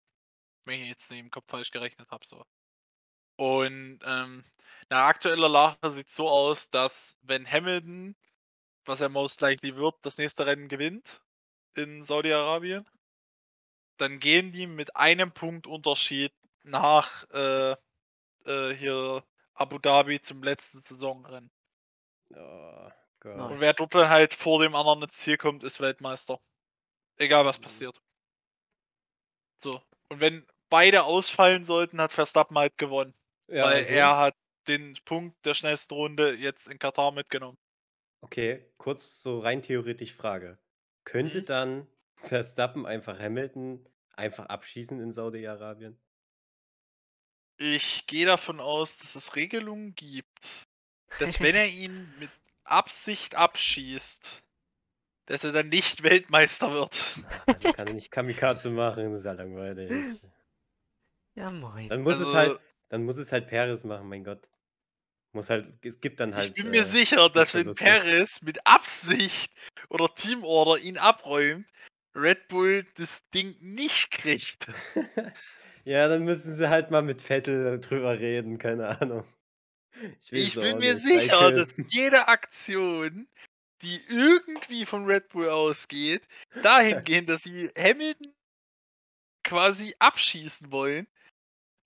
[0.69, 2.45] Wenn ich jetzt nicht im Kopf falsch gerechnet habe, so.
[3.37, 4.45] Und ähm,
[4.91, 8.15] nach aktueller Lage sieht es so aus, dass wenn Hamilton,
[8.85, 11.23] was er most likely wird, das nächste Rennen gewinnt
[11.75, 12.87] in Saudi-Arabien,
[13.97, 16.33] dann gehen die mit einem Punkt Unterschied
[16.65, 17.73] nach äh,
[18.45, 21.51] äh, hier Abu Dhabi zum letzten Saisonrennen.
[22.35, 22.91] Oh.
[23.25, 26.41] Und wer dort dann halt vor dem anderen ins Ziel kommt, ist Weltmeister.
[27.17, 27.65] Egal was Mhm.
[27.65, 28.03] passiert.
[29.63, 29.83] So.
[30.09, 33.15] Und wenn beide ausfallen sollten, hat Verstappen halt gewonnen.
[33.49, 37.57] Ja, weil also, er hat den Punkt der schnellsten Runde jetzt in Katar mitgenommen.
[38.21, 40.59] Okay, kurz so rein theoretisch Frage.
[41.05, 41.47] Könnte Mhm.
[41.47, 45.97] dann Verstappen einfach Hamilton einfach abschießen in Saudi-Arabien?
[47.57, 50.67] Ich gehe davon aus, dass es Regelungen gibt,
[51.19, 52.31] dass wenn er ihn mit
[52.65, 54.43] Absicht abschießt,
[55.27, 57.19] dass er dann nicht Weltmeister wird.
[57.47, 60.21] Also kann er nicht Kamikaze machen, das ist ja langweilig.
[61.39, 61.89] Ja, moin.
[61.89, 64.49] Dann muss Also- es halt, dann muss es halt Perez machen, mein Gott.
[65.33, 66.49] Muss halt, es gibt dann halt.
[66.49, 67.75] ich bin mir äh, sicher, dass wenn.
[67.75, 69.53] Perez mit Absicht
[69.89, 71.69] oder Teamorder ihn abräumt,
[72.17, 74.69] Red Bull das Ding nicht kriegt.
[75.85, 79.25] ja, dann müssen sie halt mal mit Vettel drüber reden, keine Ahnung.
[80.21, 83.29] Ich weiß bin mir nicht, sicher, dass jede Aktion,
[83.83, 86.23] die irgendwie von Red Bull ausgeht,
[86.63, 88.35] dahingehend, dass sie Hamilton
[89.45, 91.07] quasi abschießen wollen,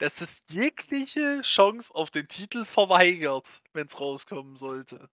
[0.03, 5.09] dass es jegliche Chance auf den Titel verweigert, wenn es rauskommen sollte.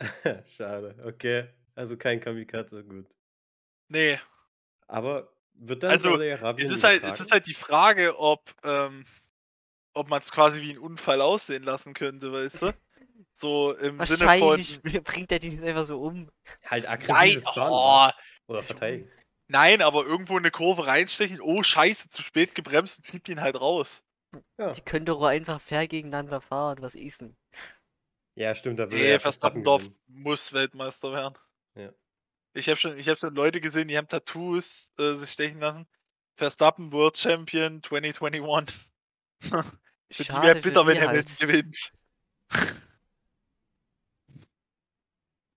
[0.46, 1.48] Schade, okay.
[1.74, 3.06] Also kein Kamikaze, gut.
[3.88, 4.20] Nee,
[4.88, 9.06] Aber wird dann Also, Saudi-Arabien es ist, halt, es ist halt die Frage, ob, ähm,
[9.94, 12.74] ob man es quasi wie einen Unfall aussehen lassen könnte, weißt du?
[13.36, 15.02] So im Sinne Wahrscheinlich von.
[15.04, 16.30] bringt er die nicht einfach so um.
[16.66, 18.14] halt Nein, aggressives Fahren oh, oder?
[18.48, 19.10] oder verteidigen.
[19.48, 23.40] Nein, aber irgendwo in eine Kurve reinstechen, oh scheiße, zu spät gebremst und schiebt ihn
[23.40, 24.02] halt raus.
[24.58, 24.72] Ja.
[24.72, 26.78] Die können doch auch einfach fair gegeneinander fahren.
[26.80, 27.36] Was ist denn?
[28.34, 30.22] ja, stimmt, da würde Nee, ja Verstappen Verstappen darf, gewinnen.
[30.22, 31.38] muss Weltmeister werden.
[32.54, 35.86] Ich habe schon, ich hab schon Leute gesehen, die haben Tattoos äh, sich stechen lassen.
[36.36, 38.78] Verstappen World Champion 2021.
[40.10, 41.40] Für die Schade wäre bitter, wenn Hamilton halt.
[41.40, 41.92] gewinnt.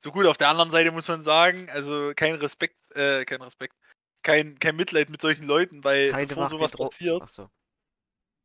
[0.08, 3.76] So gut, auf der anderen Seite muss man sagen, also kein Respekt, äh, kein Respekt,
[4.24, 7.50] kein, kein Mitleid mit solchen Leuten, weil Keine bevor sowas passiert, Achso.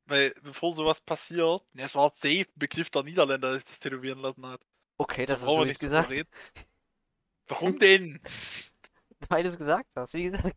[0.07, 3.79] weil bevor sowas passiert, ja, es war safe ein Begriff der Niederländer, der sich das
[3.79, 4.61] tätowieren lassen hat.
[4.98, 6.11] Okay, So das hast du nicht gesagt.
[6.11, 6.29] reden.
[7.46, 8.18] Warum denn?
[9.29, 10.57] Weil du es gesagt hast, wie gesagt.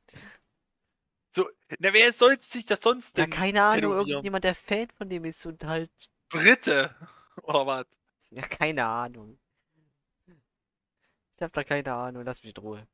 [1.36, 1.48] So,
[1.80, 5.26] na, wer soll sich das sonst Ja, denn keine Ahnung, irgendjemand, der Fan von dem
[5.26, 5.92] ist und halt.
[6.30, 6.96] Brite?
[7.44, 7.86] Oder was?
[8.32, 9.40] Ja, keine Ahnung.
[11.38, 12.88] Ich hab da keine Ahnung, lass mich in Ruhe.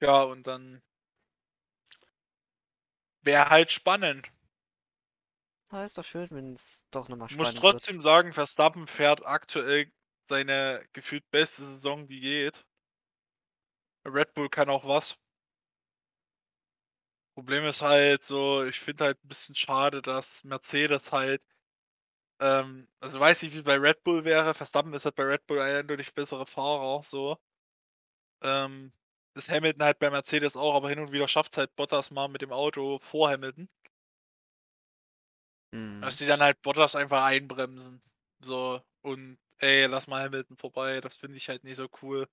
[0.00, 0.82] Ja, und dann
[3.22, 4.30] wäre halt spannend.
[5.68, 9.26] Aber ist doch schön, wenn es doch nochmal Ich muss spannend trotzdem sagen, Verstappen fährt
[9.26, 9.90] aktuell
[10.28, 12.64] seine gefühlt beste Saison, die geht.
[14.06, 15.18] Red Bull kann auch was.
[17.34, 21.42] Problem ist halt so, ich finde halt ein bisschen schade, dass Mercedes halt,
[22.40, 24.54] ähm, also weiß ich, wie bei Red Bull wäre.
[24.54, 27.38] Verstappen ist halt bei Red Bull ein eindeutig bessere Fahrer, so.
[28.42, 28.92] Ähm,
[29.34, 32.42] das Hamilton halt bei Mercedes auch, aber hin und wieder schafft halt Bottas mal mit
[32.42, 33.68] dem Auto vor Hamilton.
[35.72, 35.80] wird.
[35.80, 36.00] Hm.
[36.02, 38.02] Dass die dann halt Bottas einfach einbremsen.
[38.40, 42.28] So, und ey, lass mal Hamilton vorbei, das finde ich halt nicht so cool.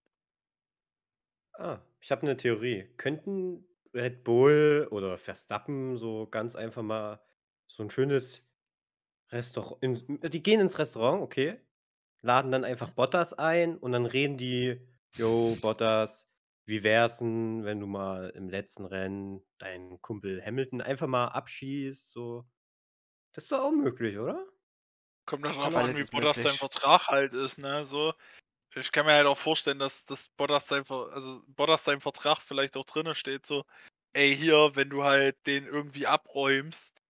[1.54, 2.90] Ah, ich habe eine Theorie.
[2.98, 7.22] Könnten Red Bull oder Verstappen so ganz einfach mal
[7.68, 8.42] so ein schönes
[9.32, 9.80] Restaurant
[10.34, 11.62] die gehen ins Restaurant, okay,
[12.22, 14.82] laden dann einfach Bottas ein und dann reden die:
[15.14, 16.30] „Jo, Bottas,
[16.66, 22.12] wie wär's 'n, wenn du mal im letzten Rennen deinen Kumpel Hamilton einfach mal abschießt“,
[22.12, 22.46] so.
[23.34, 24.46] Das ist doch auch möglich, oder?
[25.28, 26.60] Kommt Kann drauf an, wie Bottas sein möglich.
[26.60, 27.86] Vertrag halt ist, ne?
[27.86, 28.14] So.
[28.76, 32.42] Ich kann mir halt auch vorstellen, dass, dass Bottas sein Ver also Bottas sein Vertrag
[32.42, 33.66] vielleicht auch drinne steht, so,
[34.14, 37.01] ey, hier, wenn du halt den irgendwie abräumst,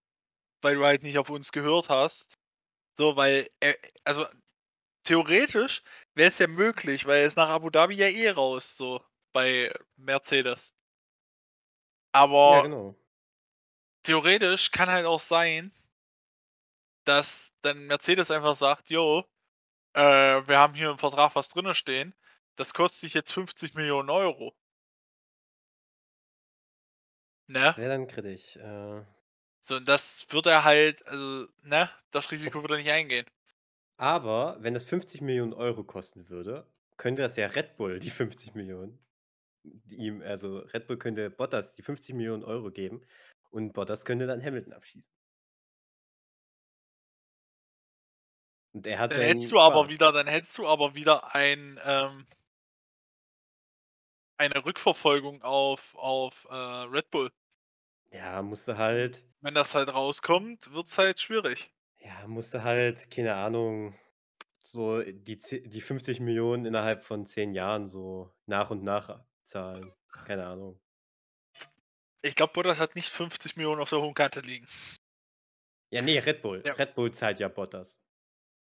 [0.62, 2.28] weil du halt nicht auf uns gehört hast.
[2.98, 4.26] So, weil, er, also
[5.04, 5.82] theoretisch
[6.14, 9.74] wäre es ja möglich, weil er ist nach Abu Dhabi ja eh raus, so bei
[9.96, 10.74] Mercedes.
[12.12, 12.96] Aber Ja, genau.
[14.04, 15.74] theoretisch kann halt auch sein,
[17.06, 19.24] dass dann Mercedes einfach sagt, jo,
[19.94, 22.14] äh, wir haben hier im Vertrag was drinne stehen,
[22.56, 24.56] das kostet dich jetzt 50 Millionen Euro.
[27.48, 27.60] Ne?
[27.60, 28.56] Das wäre dann kritisch.
[28.56, 29.04] Äh,
[29.62, 33.26] So, und das wird er halt, also, ne, das Risiko wird er nicht eingehen.
[33.98, 36.66] aber wenn das 50 Millionen Euro kosten würde,
[36.98, 39.00] könnte das ja Red Bull die 50 Millionen
[39.92, 43.02] ihm also Red Bull könnte Bottas die 50 Millionen Euro geben
[43.52, 45.12] und Bottas könnte dann Hamilton abschießen.
[48.74, 52.26] Und er hat Dann hättest du aber wieder, dann hättest du aber wieder ein, ähm,
[54.38, 57.32] eine Rückverfolgung auf, auf äh, Red Bull.
[58.12, 61.72] Ja, musste halt Wenn das halt rauskommt, wird's halt schwierig.
[62.00, 63.96] ja, musste halt, keine Ahnung,
[64.64, 69.92] so die die 50 Millionen innerhalb von 10 Jahren so nach und nach zahlen.
[70.26, 70.80] Keine Ahnung.
[72.22, 74.68] Ich glaube, Bottas hat nicht 50 Millionen auf der hohen Kante liegen.
[75.90, 76.62] Ja, ne, Red Bull.
[76.66, 76.74] Ja.
[76.74, 78.00] Red Bull zahlt ja Bottas.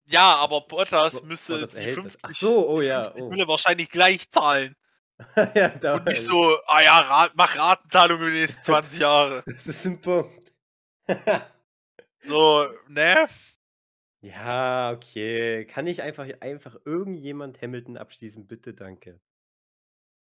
[0.07, 2.03] Ja, aber Bottas Bo müsste Bottas die erhält das.
[2.05, 3.29] 50, Ach so, oh ja, 50 oh.
[3.31, 4.77] Mille wahrscheinlich gleich zahlen.
[5.55, 9.43] ja, Und nicht so, ah ja, Rat, mach Ratenzahlung über die nächsten 20 Jahre.
[9.47, 10.48] Das ist 'n Punkt.
[12.25, 13.29] So, ne?
[14.23, 15.65] Ja, okay.
[15.67, 19.21] Kann ich einfach einfach irgendjemand Hamilton abschließen, bitte, danke.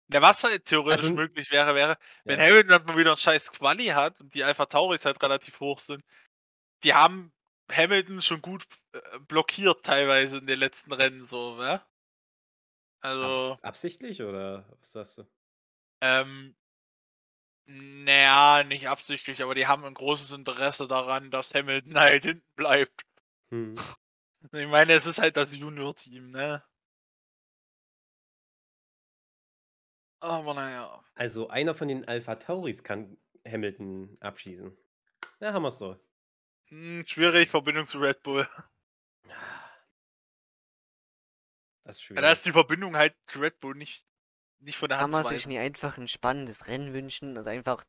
[0.10, 2.40] Ja, was halt theoretisch Also möglich wäre, wäre, wenn Ja.
[2.40, 5.80] Hamilton halt mal wieder 'n scheiß Quali hat und die Alpha Tauris halt relativ hoch
[5.80, 6.04] sind.
[6.84, 7.34] Die haben
[7.72, 11.84] Hamilton schon gut, äh, blockiert teilweise in den letzten Rennen so, ne?
[13.04, 15.26] Also, Ab absichtlich oder was sagst du?
[16.02, 16.56] ähm
[17.68, 18.12] na
[18.60, 23.04] ja, nicht absichtlich, aber die haben 'n großes Interesse daran, dass Hamilton halt hinten bleibt.
[23.52, 23.86] Mhm.
[24.54, 26.64] Ich meine, es ist halt das Junior-Team, ne?
[30.22, 31.06] Aber na ja.
[31.18, 34.76] Also, einer von den Alpha Tauris kann Hamilton abschießen.
[35.42, 36.00] Ja, haben wir's doch.
[36.70, 38.48] Hm, schwierig, Verbindung zu Red Bull.
[41.86, 44.06] Das ist Ja, da ist die Verbindung halt zu Red Bull nicht
[44.60, 47.48] nicht von der Kann Hand man zu sich nie einfach ein spannendes Rennen wünschen und
[47.48, 47.84] einfach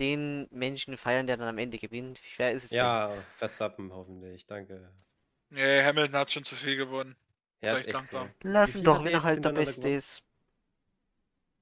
[0.00, 2.22] den Menschen feiern, der dann am Ende gewinnt?
[2.22, 2.78] Wie schwer ist es denn?
[2.78, 4.92] Ja, Verstappen hoffentlich, danke.
[5.52, 7.16] Ne, Hamilton hat schon zu viel gewonnen.
[7.62, 8.30] Ja, ist echt so.
[8.42, 9.96] Lass ihn doch, hat wenn der er halt jetzt der Beste gewonnen?
[9.98, 10.22] ist.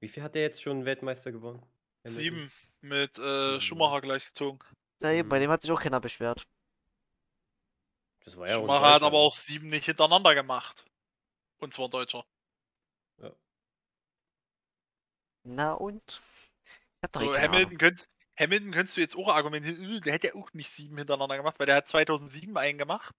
[0.01, 1.61] Wie viel hat der jetzt schon Weltmeister gewonnen?
[2.05, 2.41] Hamilton?
[2.41, 3.61] 7 mit, äh, Sieben.
[3.61, 4.59] Schumacher gleich gezogen.
[5.01, 5.43] Ja, eben, bei Mhm.
[5.43, 6.45] dem hat sich auch keiner beschwert.
[8.25, 10.85] Das war ja Schumacher hat aber auch 7 nicht hintereinander gemacht.
[11.59, 12.25] Und zwar 'n Deutscher.
[13.21, 13.31] Ja.
[15.49, 16.21] Na und?
[16.97, 18.07] Ich hab doch eh So, keine Hamilton, könnt,
[18.39, 21.59] Hamilton könntest du jetzt auch argumentieren, "Äh, der hätte ja auch nicht sieben hintereinander gemacht,
[21.59, 23.15] weil der hat 2007 einen gemacht.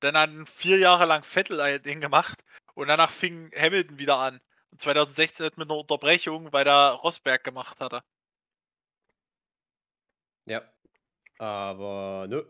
[0.00, 4.40] Dann hat vier Jahre lang Vettel ein- den gemacht und danach fing Hamilton wieder an.
[4.72, 8.02] Und 2016 mit einer Unterbrechung, weil er Rosberg gemacht hatte.
[10.46, 10.62] Ja.
[11.38, 12.44] Aber nö.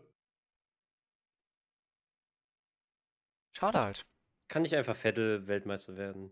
[3.57, 4.05] Schade halt.
[4.49, 6.31] Kann nicht einfach Vettel Weltmeister werden.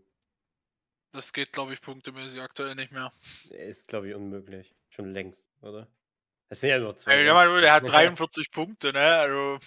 [1.14, 3.12] Das geht, glaube ich, punktemäßig aktuell nicht mehr.
[3.50, 4.74] Ist, glaube ich, unmöglich.
[4.88, 5.88] Schon längst, oder?
[6.48, 7.14] Es sind ja nur zwei.
[7.14, 7.32] Rennen.
[7.32, 9.00] Mann, der hat 43 Punkte, ne?
[9.00, 9.60] Also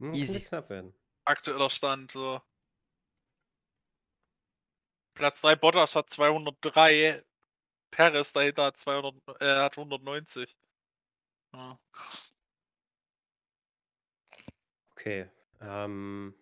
[0.00, 0.40] Hm, Easy.
[0.40, 0.94] Knapp werden.
[1.24, 2.12] aktueller Stand.
[2.12, 2.40] So.
[5.14, 7.22] Platz 3 Bottas hat 203.
[7.90, 10.56] Perez dahinter hat 200, äh, hat 190.
[11.54, 11.78] Ja.
[14.92, 15.30] Okay.
[15.60, 16.34] Ähm,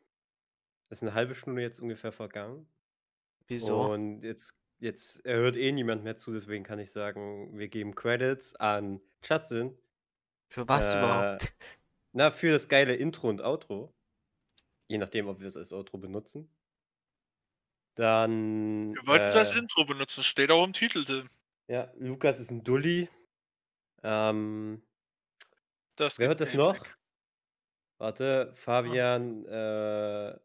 [0.91, 2.69] ist eine halbe Stunde jetzt ungefähr vergangen.
[3.49, 3.93] Wieso?
[3.93, 8.55] Und jetzt, jetzt hört eh niemand mehr zu, deswegen kann ich sagen, wir geben Credits
[8.57, 9.77] an Justin.
[10.49, 11.53] Für was äh, überhaupt?
[12.13, 13.93] Na, für das geile Intro und Outro.
[14.89, 16.49] Je nachdem, ob wir es als Outro benutzen.
[17.97, 18.95] Dann.
[18.95, 21.29] Wir wollten das äh, Intro benutzen, steht auch im Titel drin.
[21.69, 23.09] Ja, Lukas ist ein Dulli.
[24.03, 24.83] Ähm,
[25.97, 26.75] Das wer hört das noch?
[26.75, 26.97] weg.
[27.99, 30.39] Warte, Fabian, äh,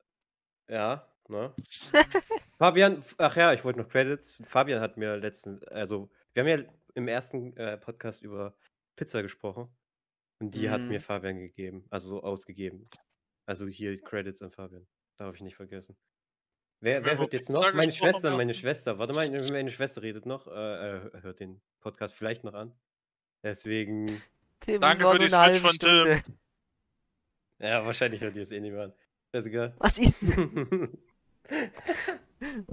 [0.69, 1.53] ja, ne?
[2.57, 4.41] Fabian, ach ja, ich wollte noch Credits.
[4.45, 6.65] Fabian hat mir letztens, also, wir haben ja
[6.95, 8.55] im ersten äh, Podcast über
[8.95, 9.69] Pizza gesprochen.
[10.41, 11.03] Und die hat mir Mhm.
[11.03, 12.89] Fabian gegeben, also so ausgegeben.
[13.45, 14.87] Also hier Credits an Fabian.
[15.17, 15.97] Darf ich nicht vergessen.
[16.79, 17.73] Wer, wer hört jetzt noch?
[17.73, 18.53] Meine Schwester, meine?
[18.53, 18.97] Schwester.
[18.99, 20.47] Warte mal, meine Schwester redet noch.
[20.47, 22.73] Äh, äh, hört den Podcast vielleicht noch an.
[23.43, 24.21] Deswegen,
[24.61, 26.21] Tim, Danke für die eine Switch von Tim.
[27.59, 28.93] Ja, wahrscheinlich hört ihr es eh nicht mehr an.
[29.33, 29.75] Ist egal.
[29.79, 30.97] Was ist denn?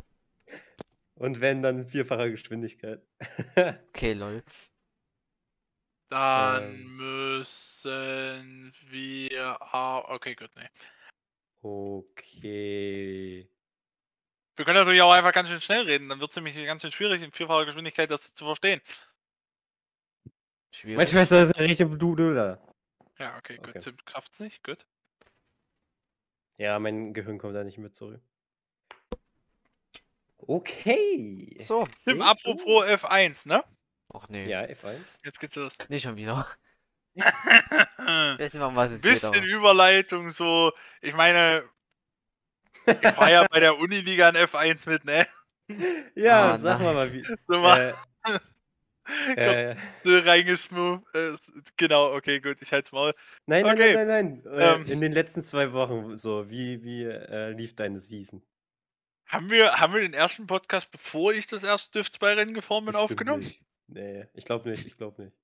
[1.16, 3.02] Und wenn, dann in vierfacher Geschwindigkeit.
[3.88, 4.42] Okay, lol.
[6.10, 6.96] Dann Ähm.
[6.96, 9.56] müssen wir.
[9.60, 10.68] Ah, okay, gut, nee.
[11.62, 13.48] okay.
[14.56, 16.92] Wir können natürlich auch einfach ganz schön schnell reden, dann wird es nämlich ganz schön
[16.92, 18.80] schwierig, in vierfacher Geschwindigkeit das zu verstehen.
[20.24, 20.32] Meine
[20.72, 21.08] Schwierig.
[21.08, 22.62] Schwester ist ein richtiger Dudler.
[23.18, 23.68] Ja, okay, gut.
[23.68, 23.80] Okay.
[23.80, 24.86] Tim schafft's nicht, gut.
[26.58, 28.22] Ja, mein Gehirn kommt da nicht mehr zurück.
[30.38, 31.56] Okay.
[31.58, 31.88] So.
[32.04, 33.64] Tim, apropos F1, ne?
[34.12, 34.48] Ach nee.
[34.48, 34.98] Ja, F1.
[35.24, 35.76] Jetzt geht's los.
[35.88, 36.46] Nicht schon wieder.
[37.16, 39.42] Mal, um was es geht, bisschen aber.
[39.46, 40.72] Überleitung, so.
[41.00, 41.64] Ich meine,
[42.86, 45.26] ich war ja bei der Uniliga in F1 mit, ne?
[46.14, 46.94] Ja, Ah, sag mal nein.
[46.94, 47.24] mal wie.
[47.48, 47.94] So mal
[49.36, 51.02] Äh, äh, so reingesmooth.
[51.14, 51.36] Äh,
[51.76, 53.12] genau, okay, gut, ich halt's Maul.
[53.46, 54.58] nein, nein, Okay, nein, nein, nein.
[54.58, 54.86] Äh, ähm.
[54.86, 58.42] in den letzten zwei Wochen, so, wie, wie äh, lief deine Season?
[59.26, 62.84] Haben wir, haben wir den ersten Podcast, bevor ich das erste Düft 2 Rennen gefahren
[62.84, 63.42] bin, Bestimmt aufgenommen?
[63.42, 63.60] Nicht.
[63.88, 65.36] Nee, ich glaube nicht, ich glaube nicht.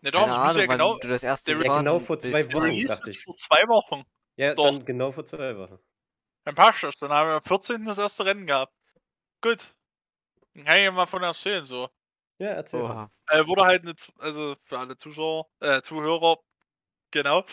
[0.00, 0.98] Ne, doch, Keine Ahnung, ja genau.
[0.98, 3.22] du das erste der- Ja, genau vor zwei Wochen, dachte ich.
[3.22, 4.04] vor zwei Wochen.
[4.36, 4.64] Ja, Doch.
[4.66, 5.78] dann genau vor zwei Wochen.
[6.44, 6.96] Dann passt das.
[6.96, 7.84] Dann haben wir am 14.
[7.84, 8.74] das erste Rennen gehabt.
[9.40, 9.74] Gut.
[10.54, 11.88] Dann kann ich ja mal von erzählen, so.
[12.38, 12.82] Ja, erzähl.
[12.82, 13.10] Oha.
[13.28, 16.38] Äh, wurde halt eine, also für alle Zuschauer, äh, Zuhörer,
[17.12, 17.44] genau.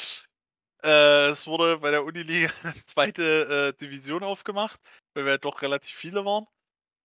[0.84, 4.80] Äh, es wurde bei der Uniliga eine zweite äh, Division aufgemacht,
[5.14, 6.48] weil wir halt doch relativ viele waren.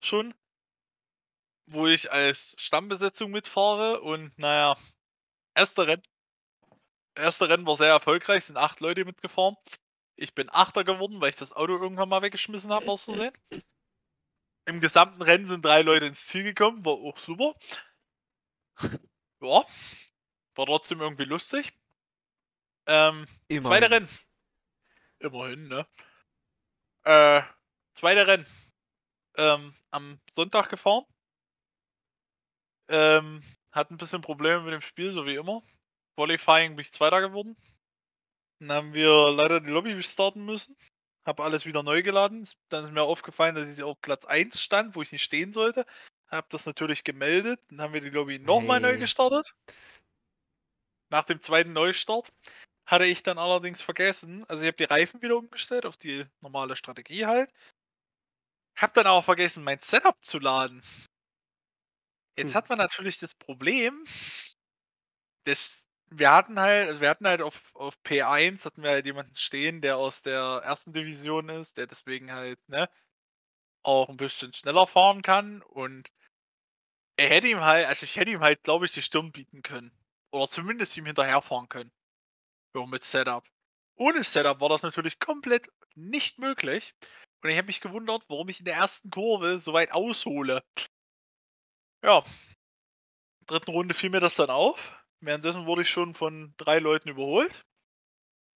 [0.01, 0.35] Schon.
[1.67, 4.77] Wo ich als Stammbesetzung mitfahre und naja,
[5.55, 6.03] erste Rennen.
[7.15, 9.57] Erste Rennen war sehr erfolgreich, sind acht Leute mitgefahren.
[10.17, 13.37] Ich bin Achter geworden, weil ich das Auto irgendwann mal weggeschmissen habe, aus Versehen.
[14.67, 17.55] Im gesamten Rennen sind drei Leute ins Ziel gekommen, war auch super.
[19.43, 19.67] Ja,
[20.55, 21.75] war trotzdem irgendwie lustig.
[22.87, 23.63] Ähm, Immerhin.
[23.65, 24.09] zweite Rennen.
[25.19, 25.87] Immerhin, ne?
[27.05, 27.43] Äh,
[27.97, 28.47] zweite Rennen.
[29.37, 31.05] Ähm, am Sonntag gefahren.
[32.89, 35.63] Ähm, hat ein bisschen Probleme mit dem Spiel, so wie immer.
[36.17, 37.57] Qualifying bin ich Zweiter geworden.
[38.61, 40.77] Dann haben wir leider die Lobby starten müssen.
[41.27, 42.49] Hab alles wieder neu geladen.
[42.71, 45.85] Dann ist mir aufgefallen, dass ich auf Platz 1 stand, wo ich nicht stehen sollte.
[46.29, 47.61] Hab das natürlich gemeldet.
[47.69, 48.99] Dann haben wir die Lobby nochmal neu Hey.
[48.99, 49.55] gestartet.
[51.11, 52.33] Nach dem zweiten Neustart
[52.87, 56.77] hatte ich dann allerdings vergessen, also ich habe die Reifen wieder umgestellt auf die normale
[56.77, 57.53] Strategie halt.
[58.77, 60.83] Hab dann aber vergessen, mein Setup zu laden.
[62.37, 62.55] Jetzt Hm.
[62.55, 64.05] hat man natürlich das Problem,
[65.45, 69.35] dass wir hatten halt, also wir hatten halt auf, auf P1 hatten wir halt jemanden
[69.35, 72.89] stehen, der aus der ersten Division ist, der deswegen halt, ne,
[73.83, 76.11] auch ein bisschen schneller fahren kann und
[77.17, 79.91] er hätte ihm halt, also ich hätte ihm halt, glaube ich, die Stirn bieten können.
[80.31, 81.91] Oder zumindest ihm hinterherfahren können.
[82.75, 83.45] So mit Setup.
[83.97, 86.95] Ohne Setup war das natürlich komplett nicht möglich.
[87.43, 90.63] Und ich habe mich gewundert, warum ich in der ersten Kurve so weit aushole.
[92.03, 92.25] Ja.
[93.47, 94.97] Dritten Runde fiel mir das dann auf.
[95.21, 97.65] Währenddessen wurde ich schon von drei Leuten überholt.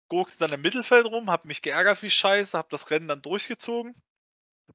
[0.08, 3.94] Guckte dann im Mittelfeld rum, hab mich geärgert wie scheiße, hab das Rennen dann durchgezogen.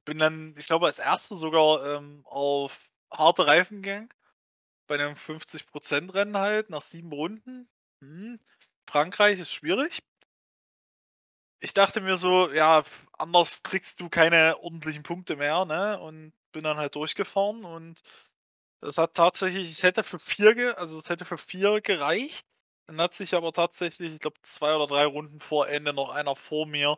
[0.04, 4.08] Bin dann, ich glaube, als erster sogar ähm, auf harte Reifen gegangen.
[4.86, 7.68] Bei einem 50% Rennen halt, nach sieben Runden.
[8.00, 8.38] Hm.
[8.88, 9.98] Frankreich ist schwierig.
[11.60, 15.98] Ich dachte mir so, ja, anders kriegst du keine ordentlichen Punkte mehr, ne?
[16.00, 18.02] Und bin dann halt durchgefahren und
[18.80, 22.46] das hat tatsächlich, es hätte für vier, also es hätte für vier gereicht.
[22.86, 26.36] Dann hat sich aber tatsächlich, ich glaube, zwei oder drei Runden vor Ende noch einer
[26.36, 26.96] vor mir,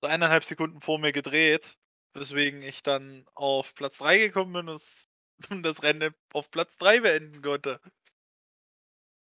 [0.00, 1.76] so eineinhalb Sekunden vor mir gedreht,
[2.14, 5.08] weswegen ich dann auf Platz 3 gekommen bin und das,
[5.62, 7.80] das Rennen auf Platz 3 beenden konnte.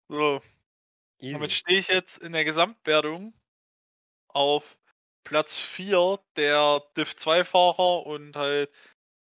[0.09, 0.41] So,
[1.33, 1.57] damit Easy.
[1.57, 3.35] stehe ich jetzt in der Gesamtwertung
[4.35, 4.78] auf
[5.24, 8.70] Platz 4 der Div 2 Fahrer und halt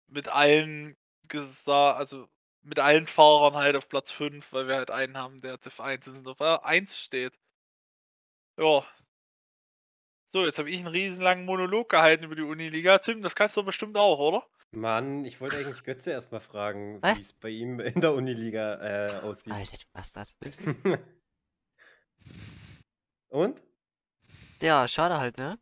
[0.08, 0.98] mit allen
[1.76, 2.28] also
[2.62, 6.08] mit allen Fahrern halt auf Platz 5, weil wir halt einen haben, der Div 1
[6.08, 7.34] in Div 1 steht.
[8.58, 8.86] Ja.
[10.30, 12.98] So, jetzt habe ich einen riesenlangen Monolog gehalten über die Uniliga.
[13.00, 14.48] Tim, das kannst du doch bestimmt auch, oder?
[14.72, 19.20] Mann, ich wollte eigentlich Götze erstmal fragen, wie es bei ihm in der Uniliga äh,
[19.20, 19.54] aussieht.
[19.54, 20.34] Alter, du Bastard.
[23.30, 23.62] Und?
[24.64, 25.60] Ja, schade halt, ne?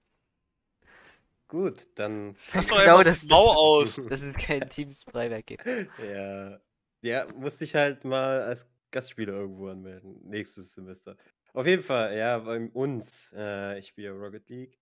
[1.47, 2.35] Gut, dann.
[2.53, 4.01] Doch Genau das- das das- aus.
[4.09, 5.65] Das sind keine Teams Freiberg gibt.
[5.99, 6.59] Ja.
[7.03, 10.19] Ja, musste ich halt mal als Gastspieler irgendwo anmelden.
[10.23, 11.17] Nächstes Semester.
[11.53, 13.33] Auf jeden Fall, ja, bei uns.
[13.35, 14.79] Äh, ich spiele Rocket League.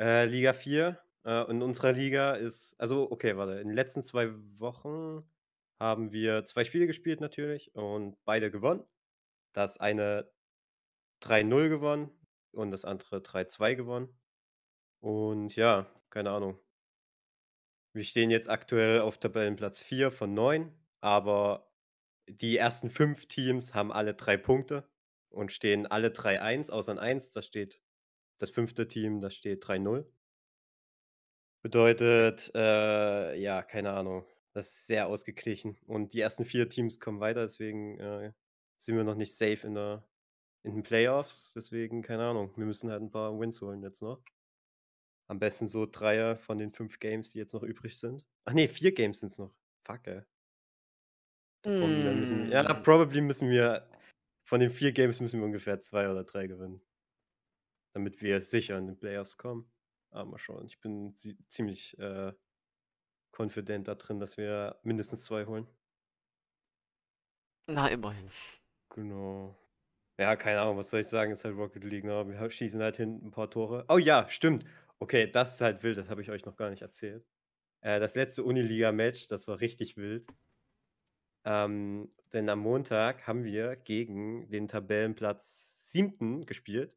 [0.00, 0.98] Äh, Liga 4.
[1.24, 2.74] Äh, in unserer Liga ist.
[2.80, 3.60] Also, okay, warte.
[3.60, 5.22] In den letzten zwei Wochen
[5.78, 8.82] haben wir zwei Spiele gespielt natürlich und beide gewonnen.
[9.52, 10.30] Das eine
[11.22, 12.10] 3-0 gewonnen
[12.52, 14.08] und das andere 3-2 gewonnen.
[15.00, 16.58] Und ja, keine Ahnung.
[17.94, 21.70] Wir stehen jetzt aktuell auf Tabellenplatz 4 von 9, aber
[22.28, 24.88] die ersten fünf Teams haben alle drei Punkte
[25.28, 27.30] und stehen alle 3-1, außer ein 1.
[27.30, 27.80] Da steht
[28.38, 30.06] das fünfte Team, das steht 3-0.
[31.62, 34.26] Bedeutet, äh, ja, keine Ahnung.
[34.52, 35.78] Das ist sehr ausgeglichen.
[35.86, 38.32] Und die ersten vier Teams kommen weiter, deswegen äh,
[38.76, 40.04] sind wir noch nicht safe in, der,
[40.64, 41.52] in den Playoffs.
[41.54, 42.52] Deswegen, keine Ahnung.
[42.56, 44.22] Wir müssen halt ein paar Wins holen jetzt noch.
[45.28, 48.24] Am besten so Dreier von den fünf Games, die jetzt noch übrig sind.
[48.44, 49.54] Ach nee, vier Games sind es noch.
[49.84, 50.22] Fuck, ey.
[51.64, 52.82] Dann müssen, ja, Mm.
[52.82, 53.88] probably müssen wir,
[54.44, 56.82] von den vier Games müssen wir ungefähr zwei oder drei gewinnen.
[57.94, 59.70] Damit wir sicher in den Playoffs kommen.
[60.10, 60.66] Aber mal schauen.
[60.66, 62.32] Ich bin zi- ziemlich äh,
[63.30, 65.66] confident da drin, dass wir mindestens zwei holen.
[67.68, 68.28] Na, immerhin.
[68.90, 69.56] Genau.
[70.22, 72.24] Ja, keine Ahnung, was soll ich sagen, ist halt Rocket League, ne?
[72.28, 73.84] Wir schießen halt hinten ein paar Tore.
[73.88, 74.64] Oh ja, stimmt.
[75.00, 77.26] Okay, das ist halt wild, das habe ich euch noch gar nicht erzählt.
[77.80, 80.24] Äh, das letzte Uniliga-Match, das war richtig wild.
[81.44, 86.46] Ähm, denn am Montag haben wir gegen den Tabellenplatz 7.
[86.46, 86.96] gespielt,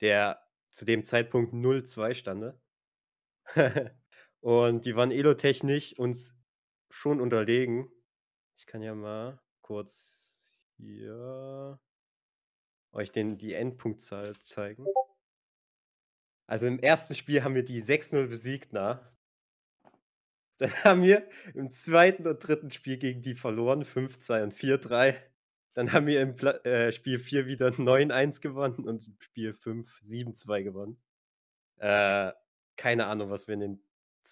[0.00, 2.60] der zu dem Zeitpunkt 0-2 stande.
[4.40, 6.34] Und die waren elotechnisch uns
[6.90, 7.88] schon unterlegen.
[8.56, 11.78] Ich kann ja mal kurz hier
[12.94, 14.86] euch den, die Endpunktzahl zeigen.
[16.46, 19.00] Also im ersten Spiel haben wir die 6-0 besiegt, na.
[20.58, 25.16] Dann haben wir im zweiten und dritten Spiel gegen die verloren, 5-2 und 4-3.
[25.74, 30.02] Dann haben wir im Pla äh, Spiel 4 wieder 9-1 gewonnen und im Spiel 5
[30.02, 31.02] 7-2 gewonnen.
[31.78, 32.32] Äh,
[32.76, 33.82] keine Ahnung, was wir in den,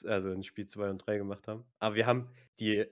[0.04, 1.64] also in Spiel 2 und 3 gemacht haben.
[1.80, 2.86] Aber wir haben die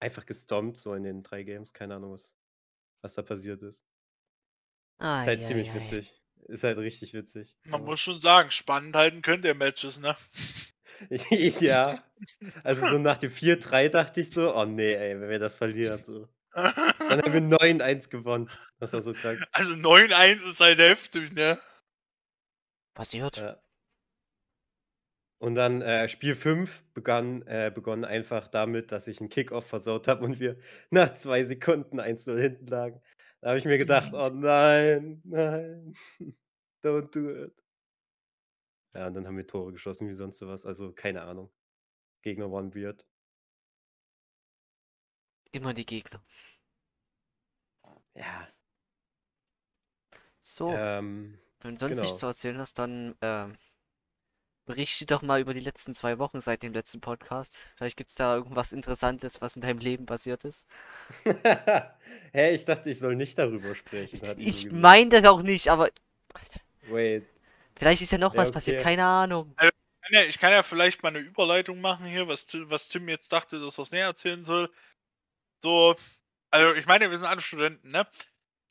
[0.00, 1.72] einfach gestompt, so in den drei Games.
[1.72, 2.34] Keine Ahnung, was,
[3.02, 3.84] was da passiert ist.
[4.98, 6.14] Ah, Ist halt ziemlich witzig.
[6.48, 7.56] Ist halt richtig witzig.
[7.64, 10.16] Man muss schon sagen, spannend halten könnt ihr Matches, ne?
[11.60, 12.02] ja.
[12.64, 16.02] Also so nach dem 4-3 dachte ich so, oh nee, ey, wenn wir das verlieren.
[16.02, 16.28] So.
[16.54, 18.50] Dann haben wir 9-1 gewonnen.
[18.78, 19.42] Das war so krank.
[19.52, 21.58] Also 9-1 ist halt heftig, ne?
[22.94, 23.36] Passiert.
[23.36, 23.60] Ja.
[25.38, 30.08] Und dann äh, Spiel 5 begann, äh, begann einfach damit, dass ich einen Kickoff versaut
[30.08, 30.56] habe und wir
[30.88, 33.02] nach zwei Sekunden 1-0 hinten lagen.
[33.46, 35.94] Da habe ich mir gedacht, oh nein, nein,
[36.82, 37.54] don't do it.
[38.92, 40.66] Ja, und dann haben wir Tore geschossen wie sonst was.
[40.66, 41.52] Also keine Ahnung.
[42.22, 43.06] Gegner waren weird.
[45.52, 46.20] Immer die Gegner.
[48.14, 48.48] Ja.
[50.40, 52.02] So, Ähm, wenn du sonst genau.
[52.02, 53.56] nichts zu erzählen hast, dann ähm,
[54.66, 57.70] berichte doch mal über die letzten zwei Wochen seit dem letzten Podcast.
[57.76, 60.66] Vielleicht gibt es da irgendwas Interessantes, was in deinem Leben passiert ist.
[62.32, 64.20] Hä, ich dachte, ich soll nicht darüber sprechen.
[64.38, 65.90] Ich meine das auch nicht, aber
[66.88, 67.24] Wait.
[67.78, 68.84] vielleicht ist ja noch Ja, was passiert, okay.
[68.84, 69.54] keine Ahnung.
[69.56, 69.70] Kann
[70.10, 73.30] ja- Ich kann ja vielleicht mal eine Überleitung machen hier, was, Tim- was Tim jetzt
[73.32, 74.70] dachte, dass er es näher erzählen soll.
[75.62, 75.96] so,
[76.50, 78.06] also ich meine, wir sind alle Studenten, ne?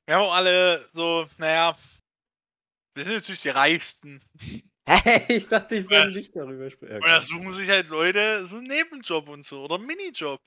[0.05, 1.77] Wir haben auch alle so, naja,
[2.95, 4.21] wir sind natürlich die Reichsten.
[5.29, 6.95] ich dachte, ich soll nicht darüber sprechen.
[6.95, 10.41] Und da suchen sich halt Leute so einen Nebenjob und so oder einen Minijob.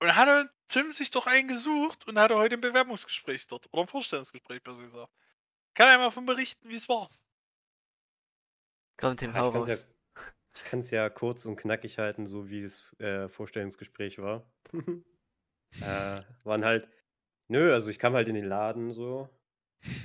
[0.00, 3.66] Und da hat er Tim sich doch einen gesucht und hatte heute ein Bewerbungsgespräch dort.
[3.72, 5.12] Oder ein Vorstellungsgespräch, besser gesagt.
[5.74, 7.10] Kann er mal von berichten, wie es war.
[8.98, 9.86] Komm, Tim, Ja, hau ich kann es ja, raus.
[10.54, 14.50] ich kann's ja kurz und knackig halten, so wie das äh, Vorstellungsgespräch war.
[15.80, 16.88] äh, waren halt,
[17.48, 19.30] nö, also ich kam halt in den Laden so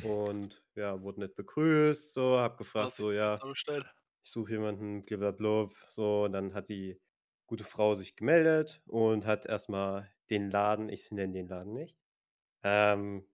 [0.03, 5.69] und ja, wurde nicht begrüßt, so, hab gefragt, Was so, ja, ich suche jemanden, blablabla,
[5.88, 6.99] so, und dann hat die
[7.47, 11.97] gute Frau sich gemeldet und hat erstmal den Laden, ich nenne den Laden nicht,
[12.63, 13.26] ähm,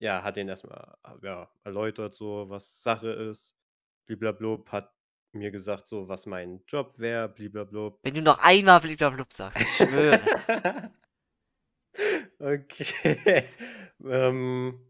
[0.00, 3.56] ja, hat den erstmal ja, erläutert, so, was Sache ist,
[4.06, 4.92] blablabla, hat
[5.32, 7.98] mir gesagt, so, was mein Job wäre, blablabla.
[8.02, 10.20] Wenn du noch einmal bliblablub sagst, ich schwöre.
[12.42, 13.44] Okay.
[14.04, 14.80] ähm,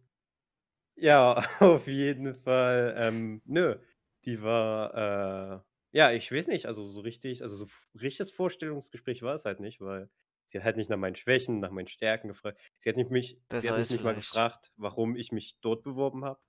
[0.96, 2.94] ja, auf jeden Fall.
[2.96, 3.76] Ähm, nö,
[4.24, 7.66] die war, äh, ja, ich weiß nicht, also so richtig, also so
[8.00, 10.10] richtiges Vorstellungsgespräch war es halt nicht, weil
[10.46, 12.60] sie hat halt nicht nach meinen Schwächen, nach meinen Stärken gefragt.
[12.78, 15.82] Sie hat nicht mich, sie Besser hat mich nicht mal gefragt, warum ich mich dort
[15.82, 16.40] beworben habe.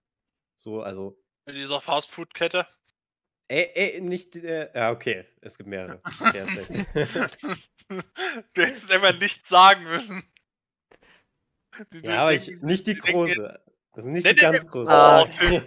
[0.58, 2.68] So, also, In dieser Fastfood-Kette.
[3.50, 6.04] ey, ey, nicht, äh, ja, okay, es gibt mehrere.
[8.54, 10.24] Du hättest einfach nichts sagen müssen.
[11.94, 12.96] Die- die Ja, aber ich, nicht die die
[13.94, 14.00] große.
[14.00, 14.70] Also nicht Nee, die nee, ganz nee.
[14.70, 14.92] große.
[14.92, 15.24] Ah.
[15.24, 15.64] Oh, Tim,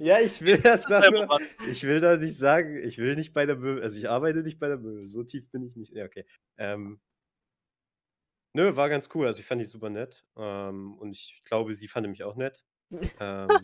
[0.04, 1.28] ja, ich will das sagen.
[1.68, 4.58] Ich will da nicht sagen, ich will nicht bei der Möwe, also ich arbeite nicht
[4.58, 5.08] bei der Möwe.
[5.08, 5.92] So tief bin ich nicht.
[5.92, 6.26] Ja, okay.
[6.58, 7.00] Ähm,
[8.52, 9.26] nö, war ganz cool.
[9.26, 10.24] Also ich fand die super nett.
[10.36, 12.64] Ähm, und ich glaube, sie fand mich auch nett.
[13.20, 13.48] Ähm,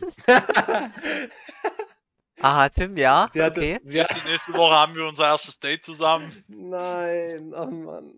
[2.41, 3.79] Aha, Tim, ja, sie hatte, okay.
[3.85, 6.45] sie hat, Die nächste Woche haben wir unser erstes Date zusammen.
[6.49, 8.15] Nein, oh Mann.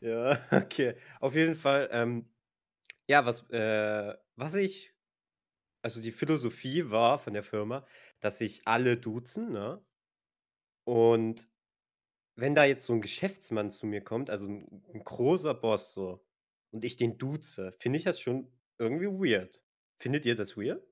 [0.00, 0.94] Ja, okay.
[1.20, 2.28] Auf jeden Fall, ähm,
[3.08, 4.94] ja, was, äh, was ich,
[5.82, 7.86] also die Philosophie war von der Firma,
[8.20, 9.84] dass sich alle duzen, ne?
[10.84, 11.48] Und
[12.36, 16.24] wenn da jetzt so ein Geschäftsmann zu mir kommt, also ein, ein großer Boss so,
[16.72, 19.62] und ich den duze, finde ich das schon irgendwie weird.
[20.00, 20.84] Findet ihr das weird?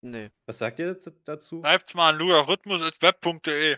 [0.00, 0.28] Nö.
[0.46, 1.60] Was sagt ihr dazu-?
[1.60, 3.76] Schreibt mal an logarithmus.web.de.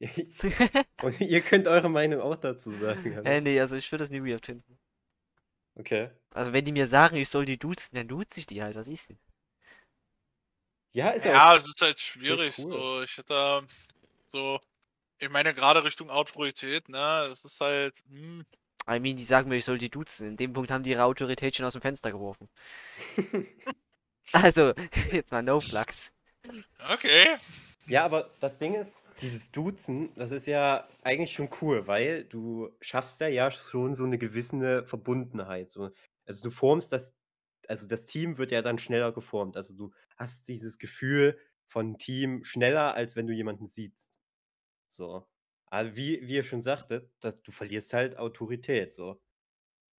[1.02, 3.12] Und ihr könnt eure Meinung auch dazu sagen.
[3.24, 4.78] äh, nee, also ich würde das nie weird finden.
[5.80, 6.10] Okay.
[6.34, 8.88] Also wenn die mir sagen, ich soll die duzen, dann duze ich die halt, was
[8.88, 9.18] ist denn?
[10.92, 11.56] Ja, ist ja, Ja, auch.
[11.56, 12.56] es ist halt schwierig.
[12.56, 12.70] cool.
[12.70, 13.66] So, ich hätte
[14.32, 14.60] so,
[15.18, 17.30] ich meine gerade Richtung Autorität, ne?
[17.32, 18.44] Es ist halt, hm,
[18.86, 20.28] I mean, die sagen mir, ich soll die duzen.
[20.28, 22.48] In dem Punkt haben die ihre Autorität schon aus dem Fenster geworfen.
[24.32, 24.74] Also,
[25.12, 26.12] jetzt mal no flux.
[26.90, 27.38] okay.
[27.86, 32.70] Ja, aber das Ding ist, dieses Duzen, das ist ja eigentlich schon cool, weil du
[32.80, 35.70] schaffst ja ja schon so eine gewisse Verbundenheit.
[35.70, 35.90] So.
[36.26, 37.14] Also du formst das,
[37.66, 39.56] also das Team wird ja dann schneller geformt.
[39.56, 44.20] Also du hast dieses Gefühl von Team schneller, als wenn du jemanden siehst.
[44.88, 45.26] So.
[45.66, 48.94] Aber wie, wie ihr schon sagtet, dass du verlierst halt Autorität.
[48.94, 49.20] So.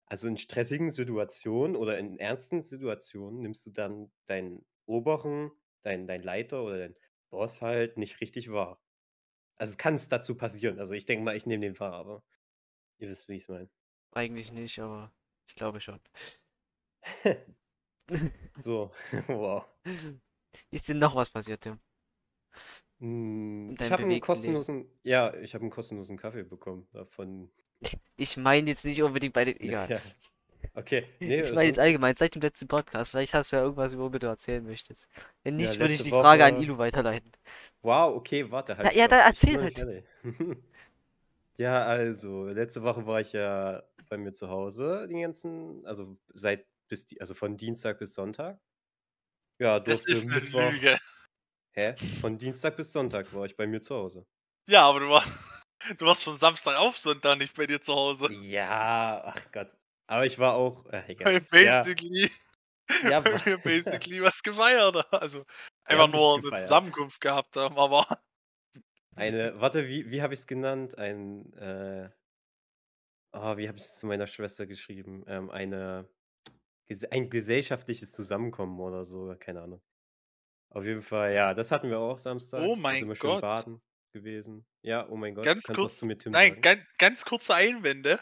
[0.06, 5.52] Also in stressigen Situationen oder in ernsten Situationen nimmst du dann deinen oberen,
[5.84, 6.96] deinen, deinen Leiter oder deinen
[7.32, 8.80] Boss halt nicht richtig wahr.
[9.58, 10.80] Also kann es dazu passieren.
[10.80, 12.24] Also ich denke mal, ich nehme den wahr, aber
[13.00, 13.70] ihr wisst, wie ich es meine.
[14.14, 15.12] Eigentlich nicht, aber
[15.48, 16.00] ich glaube schon.
[18.56, 18.92] So,
[19.28, 19.66] wow.
[20.70, 21.80] Ist denn noch was passiert, Tim?
[23.00, 24.22] Hm, Ich habe einen bewegten Leben.
[24.22, 27.50] kostenlosen, ja, ich habe einen kostenlosen Kaffee bekommen davon.
[28.18, 29.60] Ich meine jetzt nicht unbedingt bei den.
[29.60, 29.90] Egal.
[29.90, 30.02] Ja.
[30.74, 33.12] Okay, nee, Ich meine jetzt allgemein, seit dem letzten Podcast.
[33.12, 35.10] Vielleicht hast du ja irgendwas, worüber du erzählen möchtest.
[35.44, 37.32] Wenn Ja, nicht, würde ich die Frage an Woche- Ilu weiterleiten.
[37.82, 38.88] Wow, okay, warte halt.
[38.88, 40.04] Na, ja, dann erzähl fertig.
[41.58, 46.66] Ja, also, letzte Woche war ich ja bei mir zu Hause, den ganzen, also seit
[46.88, 48.60] bis die, also von Dienstag bis Sonntag.
[49.60, 50.72] Ja, Das durfte ist eine Mittwoch.
[50.72, 50.98] Lüge.
[51.74, 51.96] Hä?
[52.20, 54.26] Von Dienstag bis Sonntag war ich bei mir zu Hause.
[54.68, 55.24] Ja, aber du, war,
[55.98, 58.32] du warst von Samstag auf Sonntag nicht bei dir zu Hause.
[58.34, 59.76] Ja, ach Gott.
[60.12, 60.86] Aber ich war auch.
[60.88, 61.34] Äh, egal.
[61.34, 61.40] Ja,
[61.84, 62.30] basically,
[63.04, 65.06] ja, weil wir basically was gefeiert.
[65.14, 65.46] Also
[65.86, 66.64] einfach nur eine gefeiert.
[66.64, 68.06] Zusammenkunft gehabt haben, aber
[69.16, 70.98] eine, warte, wie, wie habe ich es genannt?
[70.98, 72.10] Ein, äh,
[73.32, 75.24] oh, wie habe ich es zu meiner Schwester geschrieben?
[75.28, 76.10] Ähm, eine,
[77.10, 79.82] ein gesellschaftliches Zusammenkommen oder so, keine Ahnung.
[80.74, 82.64] Auf jeden Fall, ja, das hatten wir auch samstags.
[82.66, 83.42] Oh Da mein sind wir Gott.
[83.42, 83.82] baden
[84.14, 84.66] gewesen.
[84.82, 85.46] Ja, oh mein Gott.
[85.46, 86.62] ganz du kannst kurz, zu mir Tim nein, sagen.
[86.62, 88.20] ganz, ganz kurze Einwände.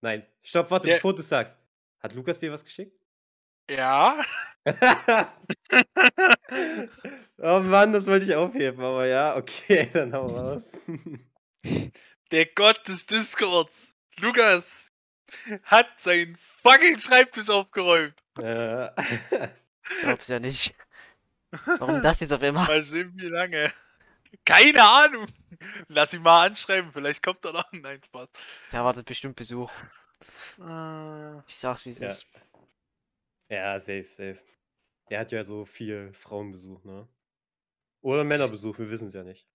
[0.00, 1.58] Nein, stopp, warte, Der- bevor du sagst.
[2.00, 2.96] Hat Lukas dir was geschickt?
[3.70, 4.22] Ja,
[7.38, 10.78] oh Mann, das wollte ich aufheben, aber ja, okay, dann hau raus.
[12.32, 13.92] der Gott des Discords.
[14.20, 14.64] Lukas,
[15.64, 18.14] hat seinen fucking Schreibtisch aufgeräumt.
[18.38, 18.88] Äh,
[20.00, 20.74] Glaub's ja nicht.
[21.78, 22.66] Warum das jetzt auf einmal?
[22.66, 23.72] Mal sehen, wie lange.
[24.44, 25.26] Keine Ahnung.
[25.88, 27.64] Lass ihn mal anschreiben, vielleicht kommt er noch.
[27.72, 28.28] Nein, Spaß.
[28.72, 29.70] Der erwartet bestimmt Besuch.
[30.60, 32.08] Äh, Ich sag's wie es Ja.
[32.08, 32.26] ist.
[33.48, 34.38] ja, safe, safe.
[35.10, 37.08] Der hat ja so viel Frauenbesuch, ne?
[38.02, 39.46] Oder Männerbesuch, wir wissen es ja nicht.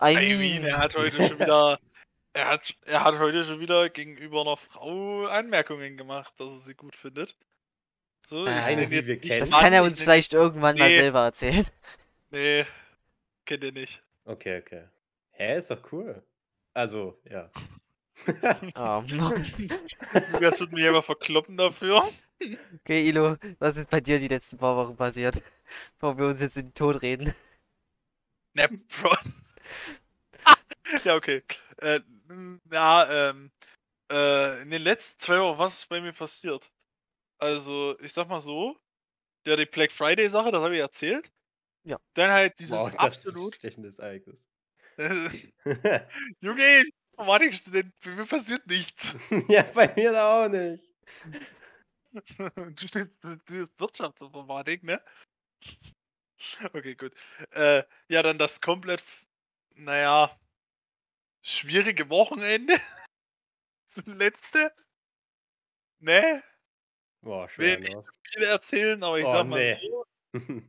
[0.00, 1.78] I I mean, er hat heute schon wieder.
[2.34, 6.74] Er hat, er hat heute schon wieder gegenüber einer Frau Anmerkungen gemacht, dass er sie
[6.74, 7.36] gut findet.
[8.28, 9.40] So, Äh, ich Eine, die wir kennen.
[9.40, 10.98] das kann er uns vielleicht irgendwann mal Nee.
[10.98, 11.66] selber erzählen.
[12.30, 12.66] Nee,
[13.48, 14.02] kennt ihr nicht.
[14.24, 14.84] Okay, okay.
[15.30, 16.22] Hä, ist doch cool.
[16.74, 17.50] Also, ja.
[18.74, 19.46] Oh Mann.
[20.32, 22.08] Lukas wird mich aber verkloppen dafür.
[22.80, 25.40] Okay, Ilo, was ist bei dir die letzten paar Wochen passiert?
[25.94, 27.34] Bevor wir uns jetzt in den Tod reden.
[28.54, 29.16] Ne, Bro.
[31.04, 31.42] ja, okay.
[31.78, 33.50] Äh, n- ja, ähm,
[34.10, 36.70] äh, in den letzten zwei Wochen, was ist bei mir passiert?
[37.38, 38.76] Also, ich sag mal so,
[39.46, 41.30] ja, die Black Friday Sache, das habe ich erzählt.
[41.84, 41.98] Ja.
[42.14, 43.54] Dann halt dieses wow, das ist ein absolut.
[43.56, 44.46] stechendes Ereignis.
[46.40, 46.84] Junge,
[47.16, 49.14] Informatikstudent, bei mir passiert nichts.
[49.48, 50.84] ja, bei mir da auch nicht.
[52.12, 55.02] Du stehst studierst Wirtschaftsinformatik, ne?
[56.72, 57.12] Okay, gut.
[57.50, 59.04] Äh, ja, dann das komplett,
[59.74, 60.36] naja,
[61.42, 62.74] schwierige Wochenende.
[64.06, 64.72] Letzte.
[66.00, 66.42] Ne?
[67.22, 68.04] Boah, Will schwer, nicht ne?
[68.32, 69.78] Viel erzählen, aber ich Oh, sag mal nee.
[70.32, 70.62] so.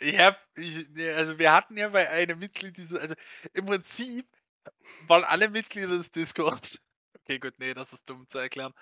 [0.00, 3.14] Ich hab, ich, also wir hatten ja bei einem Mitglied diese, also
[3.52, 4.26] im Prinzip
[5.06, 6.78] waren alle Mitglieder des Discords.
[7.24, 8.72] Okay, gut, nee, das ist dumm zu erklären.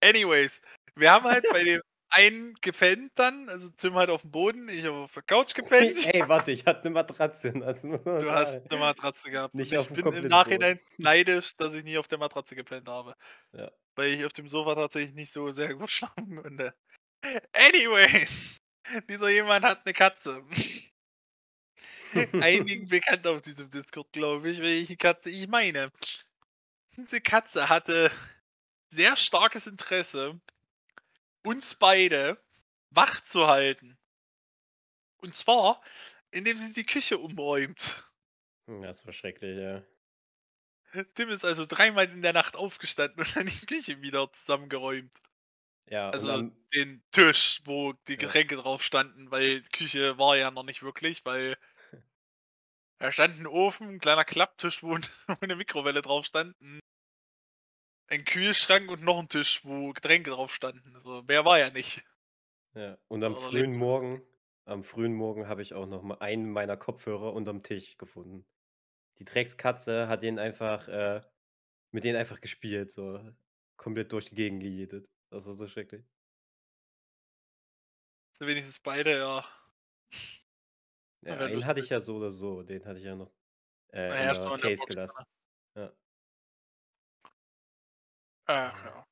[0.00, 0.58] Anyways,
[0.94, 4.88] wir haben halt bei dem einen gepennt dann, also Tim halt auf dem Boden, ich
[4.88, 6.06] auf der Couch gepennt.
[6.14, 7.52] Ey, warte, ich hatte eine Matratze.
[7.52, 8.66] Du hast sagen.
[8.70, 9.54] eine Matratze gehabt.
[9.54, 13.16] Nicht ich bin im Nachhinein neidisch, dass ich nie auf der Matratze gepennt habe.
[13.52, 13.70] Ja.
[13.96, 16.74] Weil ich auf dem Sofa tatsächlich nicht so sehr gut schlafen konnte.
[17.52, 18.60] Anyways,
[19.08, 20.44] dieser jemand hat eine Katze.
[22.40, 25.90] Einigen bekannt auf diesem Discord, glaube ich, welche Katze ich meine.
[26.96, 28.12] Diese Katze hatte
[28.90, 30.40] sehr starkes Interesse,
[31.42, 32.40] uns beide
[32.90, 33.98] wach zu halten.
[35.18, 35.82] Und zwar,
[36.30, 38.04] indem sie die Küche umräumt.
[38.66, 39.82] Hm, Das war schrecklich, ja.
[41.14, 45.12] Tim ist also dreimal in der Nacht aufgestanden und dann die Küche wieder zusammengeräumt.
[45.86, 48.16] Ja, Also am, den Tisch, wo die Ja.
[48.16, 51.56] Getränke drauf standen, weil Küche war ja noch nicht wirklich, weil
[52.98, 54.96] da stand ein Ofen, ein kleiner Klapptisch, wo
[55.28, 56.80] wo eine Mikrowelle drauf stand, ein-
[58.24, 60.94] Kühlschrank und noch ein Tisch, wo Getränke drauf standen.
[60.96, 62.02] Also mehr war ja nicht.
[62.74, 62.98] ja.
[63.08, 64.22] und am Oder frühen Morgen,
[64.64, 68.46] am frühen Morgen habe ich auch noch mal einen meiner Kopfhörer unterm Tisch gefunden.
[69.18, 71.22] Die Dreckskatze hat den einfach, äh,
[71.92, 73.20] mit denen einfach gespielt, so
[73.78, 75.10] komplett durch die Gegend gejedet.
[75.34, 76.04] Das war so schrecklich.
[78.38, 79.44] Wenigstens beide, ja.
[81.22, 83.32] Ja, einen hatte ich ja so oder so, den hatte ich ja noch
[83.92, 85.24] äh, in ja, der Case Box gelassen.
[85.74, 85.92] Ja,
[88.46, 89.06] Ach ja.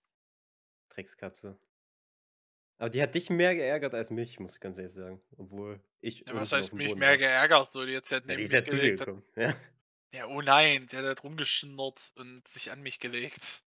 [0.91, 1.59] Dreckskatze.
[2.79, 5.21] Aber die hat dich mehr geärgert als mich, muss ich ganz ehrlich sagen.
[5.39, 6.21] Obwohl ich.
[6.21, 7.19] ja was heißt mich Boden mehr war.
[7.19, 9.25] geärgert, so die jetzt halt Ja, die ist ja zu dir gekommen.
[9.35, 9.57] Ja.
[10.15, 13.65] Ja, oh nein, der hat halt rumgeschnurrt und sich an mich gelegt.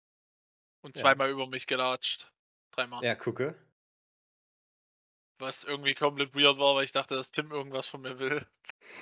[0.82, 1.02] Und Ja.
[1.02, 2.30] zweimal über mich gelatscht.
[2.74, 3.04] Dreimal.
[3.04, 3.54] ja, gucke.
[5.38, 8.46] Was irgendwie komplett weird war, weil ich dachte, dass Tim irgendwas von mir will.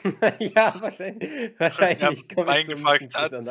[0.41, 1.55] ja, wahrscheinlich.
[1.59, 3.49] Wahrscheinlich komme ich so hat und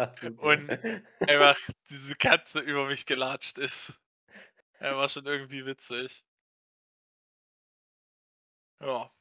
[1.20, 1.58] Einfach
[1.90, 3.94] diese Katze über mich gelatscht ist.
[4.80, 6.24] Er war schon irgendwie witzig.
[8.80, 9.12] Ja.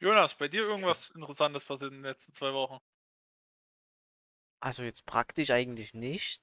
[0.00, 2.78] Jonas, bei dir irgendwas Interessantes passiert in den letzten zwei Wochen?
[4.60, 6.42] Also jetzt praktisch eigentlich nicht.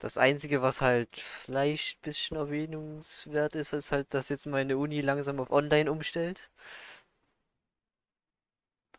[0.00, 5.00] Das Einzige, was halt vielleicht ein bisschen erwähnungswert ist, ist halt, dass jetzt meine Uni
[5.00, 6.50] langsam auf Online umstellt.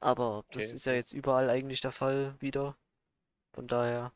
[0.02, 2.76] Aber das Okay, ist ja das- jetzt überall eigentlich der Fall wieder.
[3.54, 4.14] Von daher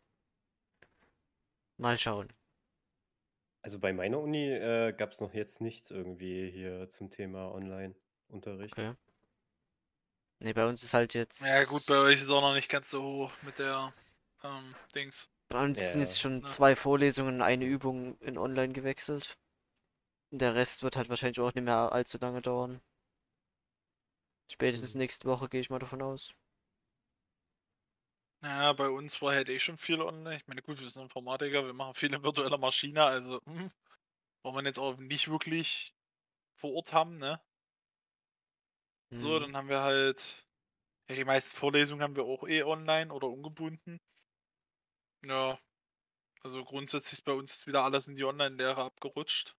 [1.77, 2.33] mal schauen.
[3.61, 8.73] Also bei meiner Uni äh, gab es noch jetzt nichts irgendwie hier zum Thema Online-Unterricht.
[8.77, 8.93] Okay.
[10.39, 11.41] Ne, bei uns ist halt jetzt.
[11.41, 13.93] Ja gut, bei euch ist auch noch nicht ganz so hoch mit der
[14.43, 15.29] ähm, Dings.
[15.47, 19.37] Bei uns sind Ja, jetzt schon zwei Vorlesungen, eine Übung in Online gewechselt.
[20.31, 22.81] Und Der Rest wird halt wahrscheinlich auch nicht mehr allzu lange dauern.
[24.49, 24.95] Spätestens Mhm.
[24.95, 26.33] nächste Woche gehe ich mal davon aus.
[28.43, 30.35] Ja, bei uns war halt eh schon viel online.
[30.35, 33.71] Ich meine, gut, wir sind Informatiker, wir machen viel in virtueller Maschine, also hm,
[34.43, 35.95] braucht man jetzt auch nicht wirklich
[36.57, 37.41] vor Ort haben, ne?
[39.13, 39.39] So, Hm.
[39.39, 40.45] dann haben wir halt.
[41.09, 43.99] Ja, die meisten Vorlesungen haben wir auch eh online oder ungebunden.
[45.25, 45.57] Ja,
[46.43, 49.55] Also grundsätzlich ist bei uns ist wieder alles in die Online-Lehre abgerutscht.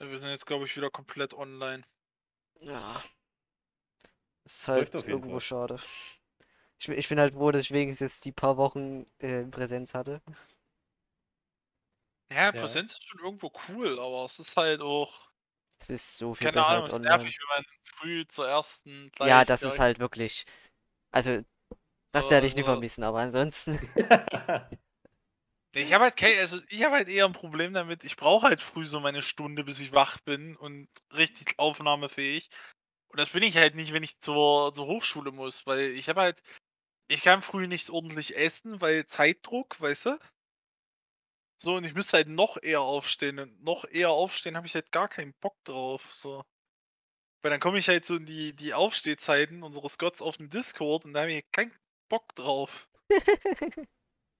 [0.00, 1.84] Ja, Wir sind jetzt, glaube ich, wieder komplett online.
[2.60, 3.02] Ja.
[4.44, 5.40] Ist halt irgendwo Fall.
[5.40, 5.78] schade.
[6.78, 9.50] Ich, bin- ich bin halt froh, dass ich wenigstens jetzt die paar Wochen äh, in
[9.50, 10.20] Präsenz hatte.
[12.30, 12.60] Ja, Ja.
[12.60, 15.12] Präsenz ist schon irgendwo cool, aber es ist halt auch,
[15.78, 17.02] Es ist so viel keine besser Ahnung, als es ist online.
[17.02, 20.46] nervig, wenn man früh zur ersten Ja, gleich das ist halt wirklich.
[21.12, 21.42] Also,
[22.12, 23.78] das werde ich nie vermissen, aber ansonsten.
[25.76, 28.86] Ich habe halt also ich habe halt eher ein Problem damit, ich brauche halt früh
[28.86, 32.48] so meine Stunde, bis ich wach bin und richtig aufnahmefähig.
[33.08, 36.22] Und das bin ich halt nicht, wenn ich zur, zur Hochschule muss, weil ich habe
[36.22, 36.42] halt,
[37.08, 40.18] ich kann früh nicht ordentlich essen, weil Zeitdruck, weißt du?
[41.58, 44.92] So, und ich müsste halt noch eher aufstehen und noch eher aufstehen habe ich halt
[44.92, 46.42] gar keinen Bock drauf, so.
[47.42, 51.04] Weil dann komme ich halt so in die, die Aufstehzeiten unseres Gotts auf dem Discord
[51.04, 51.72] und da habe ich keinen
[52.08, 52.88] Bock drauf.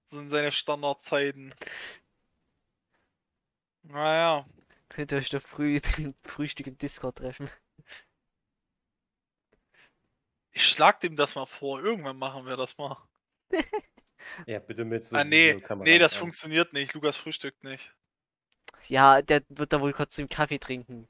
[0.09, 1.53] So in seine Standardzeiten.
[3.83, 4.45] Naja.
[4.89, 7.49] Könnt ihr euch doch früh zum Frühstück im Discord treffen.
[10.51, 11.83] Ich schlag dem das mal vor.
[11.83, 12.97] Irgendwann machen wir das mal.
[14.47, 15.57] ja, bitte mit so ah, nee.
[15.79, 16.19] Nee, das an.
[16.19, 16.93] funktioniert nicht.
[16.93, 17.93] Lukas frühstückt nicht.
[18.87, 21.07] Ja, der wird da wohl kurz einen Kaffee trinken.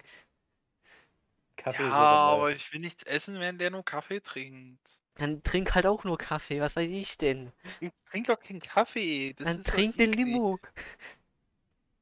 [1.55, 4.96] Kaffee ja, er aber ich will nichts essen, wenn der nur Kaffee trinkt.
[5.17, 7.51] Dann trink halt auch nur Kaffee, was weiß ich denn?
[7.79, 9.33] Ich trink doch keinen Kaffee.
[9.33, 10.05] Das Dann trink eine.
[10.11, 10.59] Limo.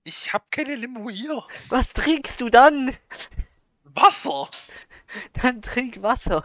[0.04, 1.46] Ich hab keine Limo hier.
[1.70, 2.96] Was trinkst du dann?
[3.84, 4.50] Wasser.
[5.34, 6.44] Dann trink Wasser.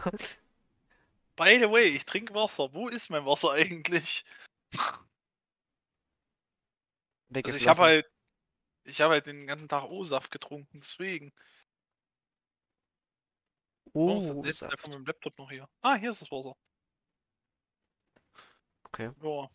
[1.35, 2.73] By the way, ich trinke Wasser.
[2.73, 4.23] Wo ist mein Wasser eigentlich?
[7.33, 8.05] Also ich habe halt,
[8.83, 11.31] ich habe halt den ganzen Tag O-Saft getrunken, deswegen.
[14.05, 15.67] Ist Oh, denn jetzt der von meinem Laptop noch hier?
[15.81, 16.55] Ah, hier ist das Wasser.
[18.87, 19.11] Okay.
[19.21, 19.49] Ja.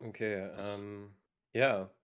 [0.00, 1.16] Okay, ähm,
[1.54, 1.94] ja.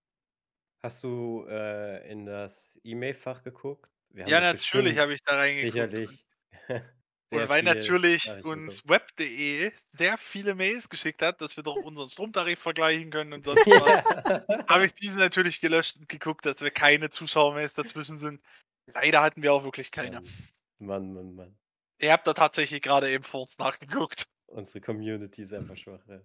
[0.83, 3.91] Hast du äh, in das E-Mail-Fach geguckt?
[4.09, 5.97] Wir haben Ja, natürlich habe ich da reingeguckt.
[5.97, 6.25] Sicherlich.
[7.31, 12.59] Und weil natürlich uns web.de sehr viele Mails geschickt hat, dass wir doch unseren Stromtarif
[12.59, 14.03] vergleichen können und sonst was, ja.
[14.67, 18.41] habe ich diese natürlich gelöscht und geguckt, dass wir keine Zuschauermails dazwischen sind.
[18.93, 20.21] Leider hatten wir auch wirklich keine.
[20.79, 21.57] Mann, Mann, Mann.
[21.99, 24.27] Ihr habt da tatsächlich gerade eben vor uns nachgeguckt.
[24.47, 25.99] Unsere Community ist einfach schwach.
[26.07, 26.21] Ja.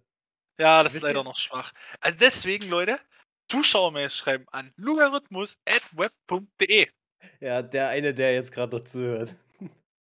[0.59, 1.73] Ja, das ist Wisst leider ihr- noch schwach.
[2.01, 2.99] Also deswegen, Leute,
[3.51, 6.89] Zuschauermails schreiben an logarithmus.web.de.
[7.41, 9.35] ja, der eine, der jetzt gerade noch zuhört.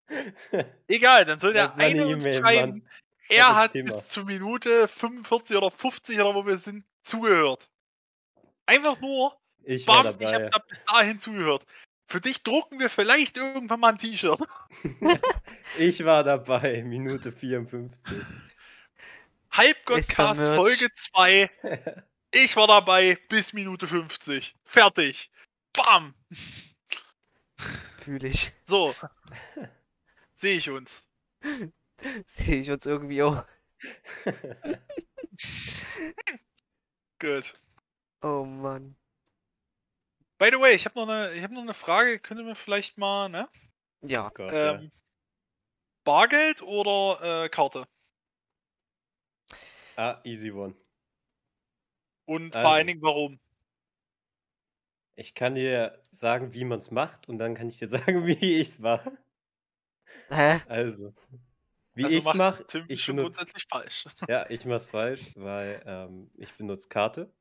[0.88, 2.88] Egal, dann soll der eine eine uns schreiben, Mann.
[3.28, 3.92] er hat Thema.
[3.94, 7.68] bis zur Minute 45 oder 50 oder wo wir sind, zugehört.
[8.66, 11.64] Einfach nur, Ich bam, ich habe da bis dahin zugehört.
[12.08, 14.40] Für dich drucken wir vielleicht irgendwann mal ein T-Shirt.
[15.78, 18.00] Ich war dabei, Minute 54.
[19.50, 20.40] Halbgottcast.
[20.40, 21.50] Folge 2.
[22.32, 24.54] Ich war dabei bis Minute 50.
[24.64, 25.30] Fertig.
[25.72, 26.14] Bam.
[28.02, 28.52] Fühle ich.
[28.66, 28.94] So.
[30.34, 31.06] Sehe ich uns.
[32.26, 33.44] Sehe ich uns irgendwie auch.
[37.18, 37.54] Gut.
[38.22, 38.96] Oh Mann.
[40.38, 42.18] By the way, ich habe noch eine, ich habe noch eine Frage.
[42.18, 43.48] Könnt ihr mir vielleicht mal, ne?
[44.02, 44.26] Ja.
[44.28, 44.80] Oh Gott, ja.
[44.80, 44.90] Ähm,
[46.04, 47.86] Bargeld oder äh, Karte?
[49.96, 50.74] Ah, easy one.
[52.24, 52.70] Und vor Also.
[52.70, 53.40] allen Dingen warum?
[55.14, 58.32] Ich kann dir sagen, wie man es macht und dann kann ich dir sagen, wie
[58.60, 59.18] ich es mache.
[60.30, 60.60] Hä?
[60.64, 61.14] Also,
[61.94, 64.06] wie also ich es mache, ich benutze grundsätzlich falsch.
[64.28, 67.32] Ja, ich mache es falsch, weil ähm, ich benutze Karte.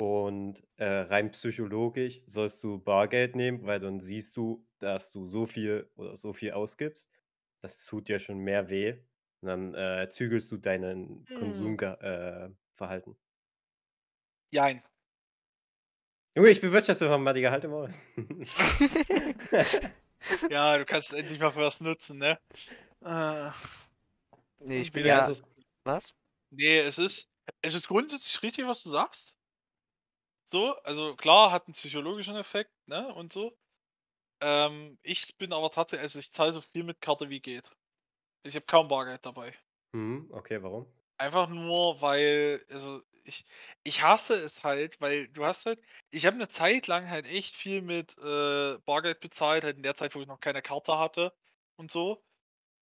[0.00, 5.46] Und äh, rein psychologisch sollst du Bargeld nehmen, weil dann siehst du, dass du so
[5.46, 7.10] viel oder so viel ausgibst.
[7.62, 8.92] Das tut dir schon mehr weh.
[9.40, 11.34] Und dann äh, zügelst du deinen Hm.
[11.34, 13.12] Konsumverhalten.
[13.14, 13.16] Äh.
[14.50, 14.82] Jein.
[16.36, 17.92] Junge, ich bin Wirtschaftsinformatiker, halt im Maul.
[20.50, 22.38] Ja, du kannst endlich mal für was nutzen, ne?
[23.04, 23.50] Äh,
[24.60, 25.20] Nee, ich bin ja.
[25.26, 25.42] also,
[25.84, 26.14] Was?
[26.50, 27.28] nee, es ist,
[27.62, 29.37] es ist grundsätzlich richtig, was du sagst.
[30.50, 33.12] So, also klar, hat einen psychologischen Effekt, ne?
[33.14, 33.56] Und so.
[34.42, 37.76] Ähm, ich bin aber tatsächlich, also ich zahle so viel mit Karte wie geht.
[38.44, 39.54] Ich habe kaum Bargeld dabei.
[39.92, 40.86] hm, okay, warum?
[41.20, 43.44] Einfach nur, weil, also ich,
[43.82, 45.80] ich hasse es halt, weil du hast halt,
[46.10, 49.96] ich habe eine Zeit lang halt echt viel mit äh, Bargeld bezahlt, halt in der
[49.96, 51.32] Zeit, wo ich noch keine Karte hatte
[51.76, 52.24] und so.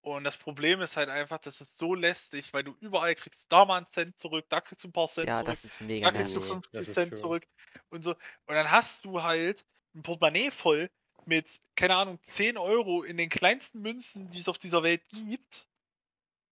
[0.06, 3.64] Und das Problem ist halt einfach, das ist so lästig, weil du überall kriegst da
[3.64, 6.08] mal einen Cent zurück, da kriegst du ein paar Cent Ja, zurück, das ist mega
[6.08, 6.64] da kriegst du Nee, nervig.
[6.72, 7.36] das 50 ist Cent schön.
[7.36, 7.46] zurück
[7.88, 8.12] und so.
[8.12, 10.90] Und dann hast du halt ein Portemonnaie voll
[11.24, 15.66] mit, keine Ahnung, 10 Euro in den kleinsten Münzen, die es auf dieser Welt gibt.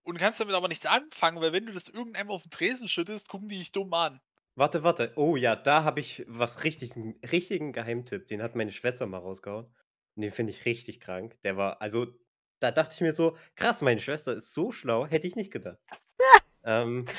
[0.04, 3.28] und kannst damit aber nichts anfangen, weil wenn du das irgendeinem auf den Tresen schüttest,
[3.28, 4.20] gucken die dich dumm an.
[4.56, 5.12] Warte, warte.
[5.16, 8.28] Oh ja, da habe ich was richtig 'n richtigen Geheimtipp.
[8.28, 9.66] Den hat meine Schwester mal rausgehauen.
[10.16, 11.40] Und den finde ich richtig krank.
[11.42, 12.06] Der war also,
[12.60, 15.78] da dachte ich mir so: „Krass, meine Schwester ist so schlau, hätte ich nicht gedacht.“
[16.64, 17.16] Ähm,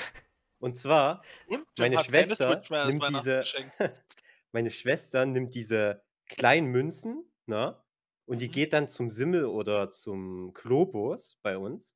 [0.60, 3.54] und zwar, Und meine Schwester nimmt diese
[4.52, 7.82] meine Schwester nimmt diese kleinen Münzen, ne,
[8.26, 8.52] und die Mhm.
[8.52, 11.96] geht dann zum Simmel oder zum Globus bei uns.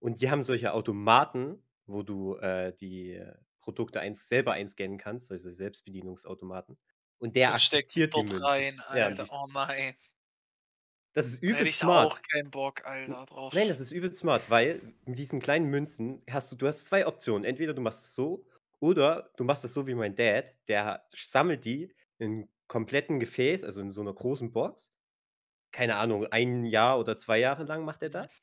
[0.00, 3.22] Und die haben solche Automaten, wo du, äh, die
[3.60, 6.78] Produkte eins selber einscannen kannst, solche Selbstbedienungsautomaten.
[7.18, 8.68] Und der Und steckt die akzeptiert die dort Münzen.
[8.68, 9.28] rein, Ja, Alter.
[9.30, 9.96] die Oh nein.
[11.16, 12.12] Das ist Da hätte ich smart.
[12.12, 13.54] auch keinen Bock, Alter, drauf.
[13.54, 17.06] Nein, das ist übelst smart, weil mit diesen kleinen Münzen hast du du hast 2
[17.06, 17.44] Optionen.
[17.44, 18.44] Entweder du machst es so
[18.80, 23.80] oder du machst es so wie mein Dad, der sammelt die in kompletten Gefäß, also
[23.80, 24.90] in so 'ner großen Box.
[25.72, 28.42] Keine Ahnung, 1 Jahr oder 2 Jahre lang macht er das.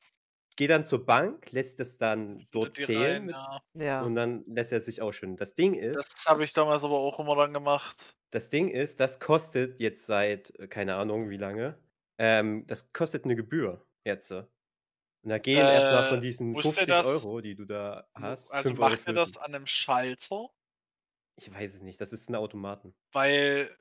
[0.57, 3.59] Geht dann zur Bank, lässt es dann dort zählen rein, mit ja.
[3.73, 4.07] Ja.
[4.07, 5.37] und dann lässt er sich ausschütten.
[5.37, 8.15] Das Ding ist Das habe ich damals aber auch immer dann gemacht.
[8.33, 11.77] das Ding ist, das kostet jetzt seit, äh, keine Ahnung wie lange
[12.19, 14.31] ähm, das kostet 'ne Gebühr jetzt.
[14.31, 14.47] Und
[15.23, 18.07] da gehen erst mal von Äh, diesen muss der 50 das €, die du da
[18.15, 20.49] hast, also 5 € macht er das an 'nem Schalter?
[21.37, 22.93] Ich weiß es nicht, das ist 'n Automaten.
[23.13, 23.77] Weil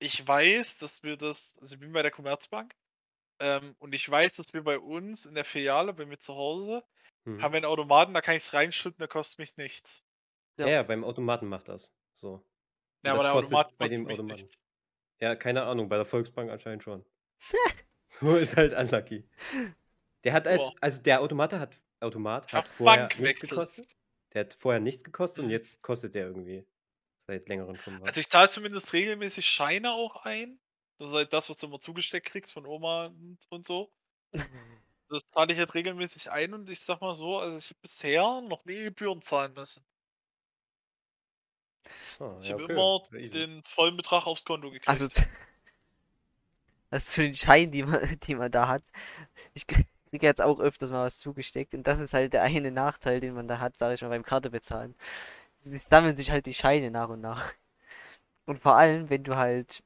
[0.00, 2.74] ich weiß, dass wir das also ich bin bei der Commerzbank,
[3.40, 6.84] ähm, und ich weiß, dass wir bei uns in der Filiale, bei mir zu Hause,
[7.38, 7.54] haben Mhm.
[7.54, 10.02] wir 'n Automaten, da kann ich's reinschütten, der kostet mich nichts.
[10.58, 10.82] Ja, Ja.
[10.82, 12.44] beim Automaten macht das so.
[13.04, 14.48] Und Ja, aber der kostet Automat bei kostet dem mich Automaten.
[14.48, 14.56] nichts.
[15.20, 17.04] Ja, keine Ahnung, bei der Volksbank anscheinend schon.
[18.06, 19.24] So ist halt unlucky.
[20.24, 23.88] Der hat als also der Automate hat Automat hat vorher nichts gekostet.
[24.32, 26.66] Der hat vorher nichts gekostet und jetzt kostet der irgendwie
[27.26, 28.08] seit Längerem schon was.
[28.08, 30.58] Also ich zahle zumindest regelmäßig Scheine auch ein.
[30.98, 33.90] Das ist halt das, was du immer zugesteckt kriegst von Oma und und so.
[35.08, 38.40] Das zahle ich halt regelmäßig ein und ich sage mal so, also ich habe bisher
[38.40, 39.84] noch nie Gebühren zahlen müssen.
[42.18, 42.72] Ah, Ich ja, habe okay.
[42.72, 44.88] immer den vollen Betrag aufs Konto gekriegt.
[44.88, 45.08] Also
[46.92, 48.84] also zu den Scheinen, die man die man da hat.
[49.54, 49.86] Ich kriege
[50.26, 53.48] jetzt auch öfters mal was zugesteckt und das ist halt der eine Nachteil, den man
[53.48, 54.94] da hat, sage ich mal, beim Karte bezahlen.
[55.72, 57.52] Es sammeln sich halt die Scheine nach und nach.
[58.46, 59.82] Und vor allem, wenn du halt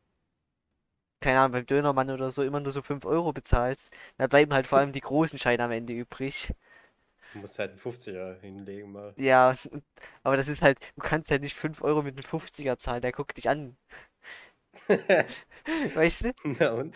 [1.20, 4.66] keine Ahnung, beim Dönermann oder so immer nur so 5 € bezahlst, da bleiben halt
[4.66, 6.52] vor allem die großen Scheine am Ende übrig.
[7.32, 9.14] Du musst halt 'n 50er hinlegen mal.
[9.18, 9.54] Ja,
[10.22, 13.12] aber das ist halt du kannst halt nicht 5 € mit 'nem 50er zahlen, der
[13.12, 13.76] guckt dich an.
[15.95, 16.32] Weißt du?
[16.45, 16.95] Na und?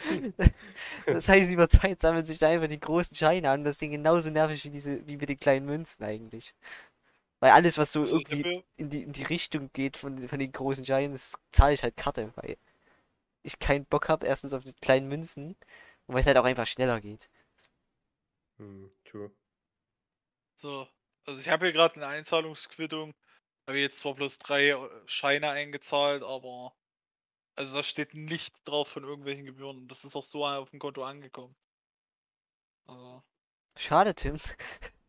[1.11, 3.65] Das heißt, über Zeit sammeln sich da einfach die großen Scheine an.
[3.65, 6.55] Das Ding genauso nervig wie diese wie mit den kleinen Münzen eigentlich.
[7.41, 10.53] Weil alles, was so Also irgendwie in die in die Richtung geht von von den
[10.53, 12.57] großen Scheinen, das zahle ich halt Karte, weil
[13.45, 15.57] ich keinen Bock habe, erstens auf die kleinen Münzen
[16.07, 17.29] und weil's halt auch einfach schneller geht.
[18.61, 19.31] Mhm, true.
[20.63, 20.87] So,
[21.27, 23.15] also ich habe hier grad 'ne Einzahlungsquittung.
[23.69, 26.75] Habe jetzt zwar 3 Eu Scheine eingezahlt, aber
[27.61, 29.87] also da steht nichts drauf von irgendwelchen Gebühren.
[29.89, 31.55] Das ist auch so auf'm Konto angekommen.
[32.89, 33.23] Also
[33.77, 34.39] Schade, Tim.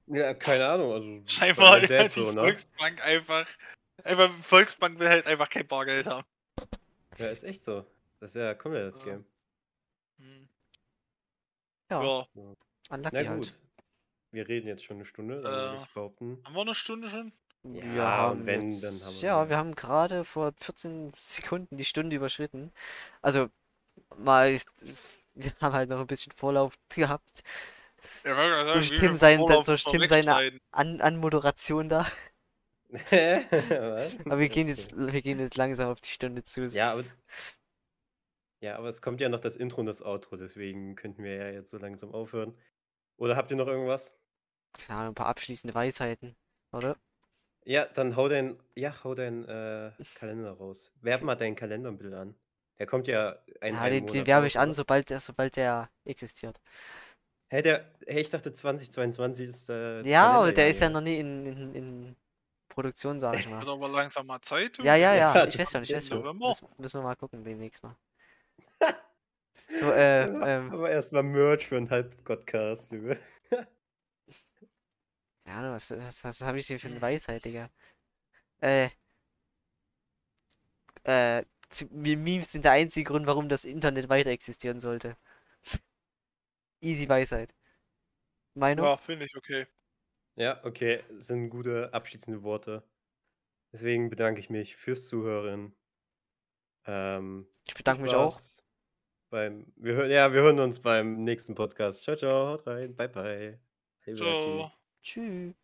[0.08, 2.62] Ja, keine Ahnung, also Scheinbar ist Dad halt die so, ne?
[2.66, 3.48] Volksbank einfach
[4.04, 6.26] einfach Volksbank will halt einfach kein Bargeld haben.
[7.18, 7.86] Ja, ist echt so.
[8.20, 9.22] Das ist ja komplettes Ja.
[10.20, 10.50] Mhm.
[11.92, 12.26] Ja, Ja.
[12.34, 12.56] Ja.
[12.90, 13.46] unlucky Na halt.
[13.46, 13.60] gut.
[14.32, 17.34] Wir reden jetzt schon 'ne Stunde, würde Äh, ich behaupten haben wir 'ne Stunde schon?
[17.64, 21.86] Ja, und wenn, jetzt dann haben wir ja, wir haben grade vor 14 Sekunden die
[21.86, 22.72] Stunde überschritten.
[23.22, 23.50] Also,
[24.18, 24.60] mal
[25.36, 27.44] wir haben halt noch 'n bisschen Vorlauf gehabt.
[28.26, 30.42] Ja, sagen, Durch Tim sein Vorlauf durch Tim seine?
[30.72, 32.08] An Anmoderation da.
[33.52, 34.18] Was?
[34.28, 36.66] Aber wir gehen jetzt wir gehen jetzt langsam auf die Stunde zu.
[36.72, 37.14] Ja, aber Es
[38.62, 41.50] ja, aber es kommt ja noch das Intro und das Outro, deswegen könnten wir ja
[41.52, 42.58] jetzt so langsam aufhören.
[43.18, 44.18] Oder habt ihr noch irgendwas?
[44.74, 46.36] keine Ahnung, 'n paar abschließende Weisheiten,
[46.74, 46.98] oder?
[47.66, 50.92] Ja, dann hau dein ja, hau deinen, äh, Kalender raus.
[51.02, 52.36] Werf mal deinen Kalender 'n bisschen an.
[52.80, 56.60] Der kommt ja in Ja, den den raus, ich an, sobald der sobald der existiert.
[57.52, 61.20] Hä, der hey, ich dachte 2022 ist der Ja, aber der ist ja noch nie
[61.20, 62.16] in in in
[62.70, 63.70] Produktion, sage ich Wird mal.
[63.70, 64.78] aber langsam mal Zeit.
[64.80, 66.28] Ja, ja, Ja, ja, ich weiß schon, ich weiß schon.
[66.44, 67.96] Müssen müssen wir mal gucken demnächst mal.
[69.72, 73.18] So, äh, ähm aber erst mal Merch für 'n Halbgott-Cast, Junge.
[75.52, 77.70] Keine Ahnung, was was was habe ich denn für 'ne Weisheit, Digga?
[78.62, 78.90] Äh
[81.04, 81.44] äh,
[81.90, 85.18] Memes sind der einzige Grund, warum das Internet weiter existieren sollte.
[86.82, 87.54] Easy Weisheit.
[88.56, 88.86] Meinung?
[88.86, 89.66] Ja, finde ich okay.
[90.36, 92.84] Ja, okay, sind gute abschließende Worte.
[93.74, 95.76] Deswegen bedanke ich mich fürs Zuhören.
[96.86, 98.40] Ähm, Ich bedanke mich auch.
[99.30, 102.04] Beim wir hören ja, wir hören uns beim nächsten Podcast.
[102.04, 102.96] Tschau, tschau, haut rein.
[102.96, 103.60] Bye, bye.
[104.04, 104.68] Arrivederci.
[104.68, 104.81] Tschau.
[105.04, 105.56] Tschüss.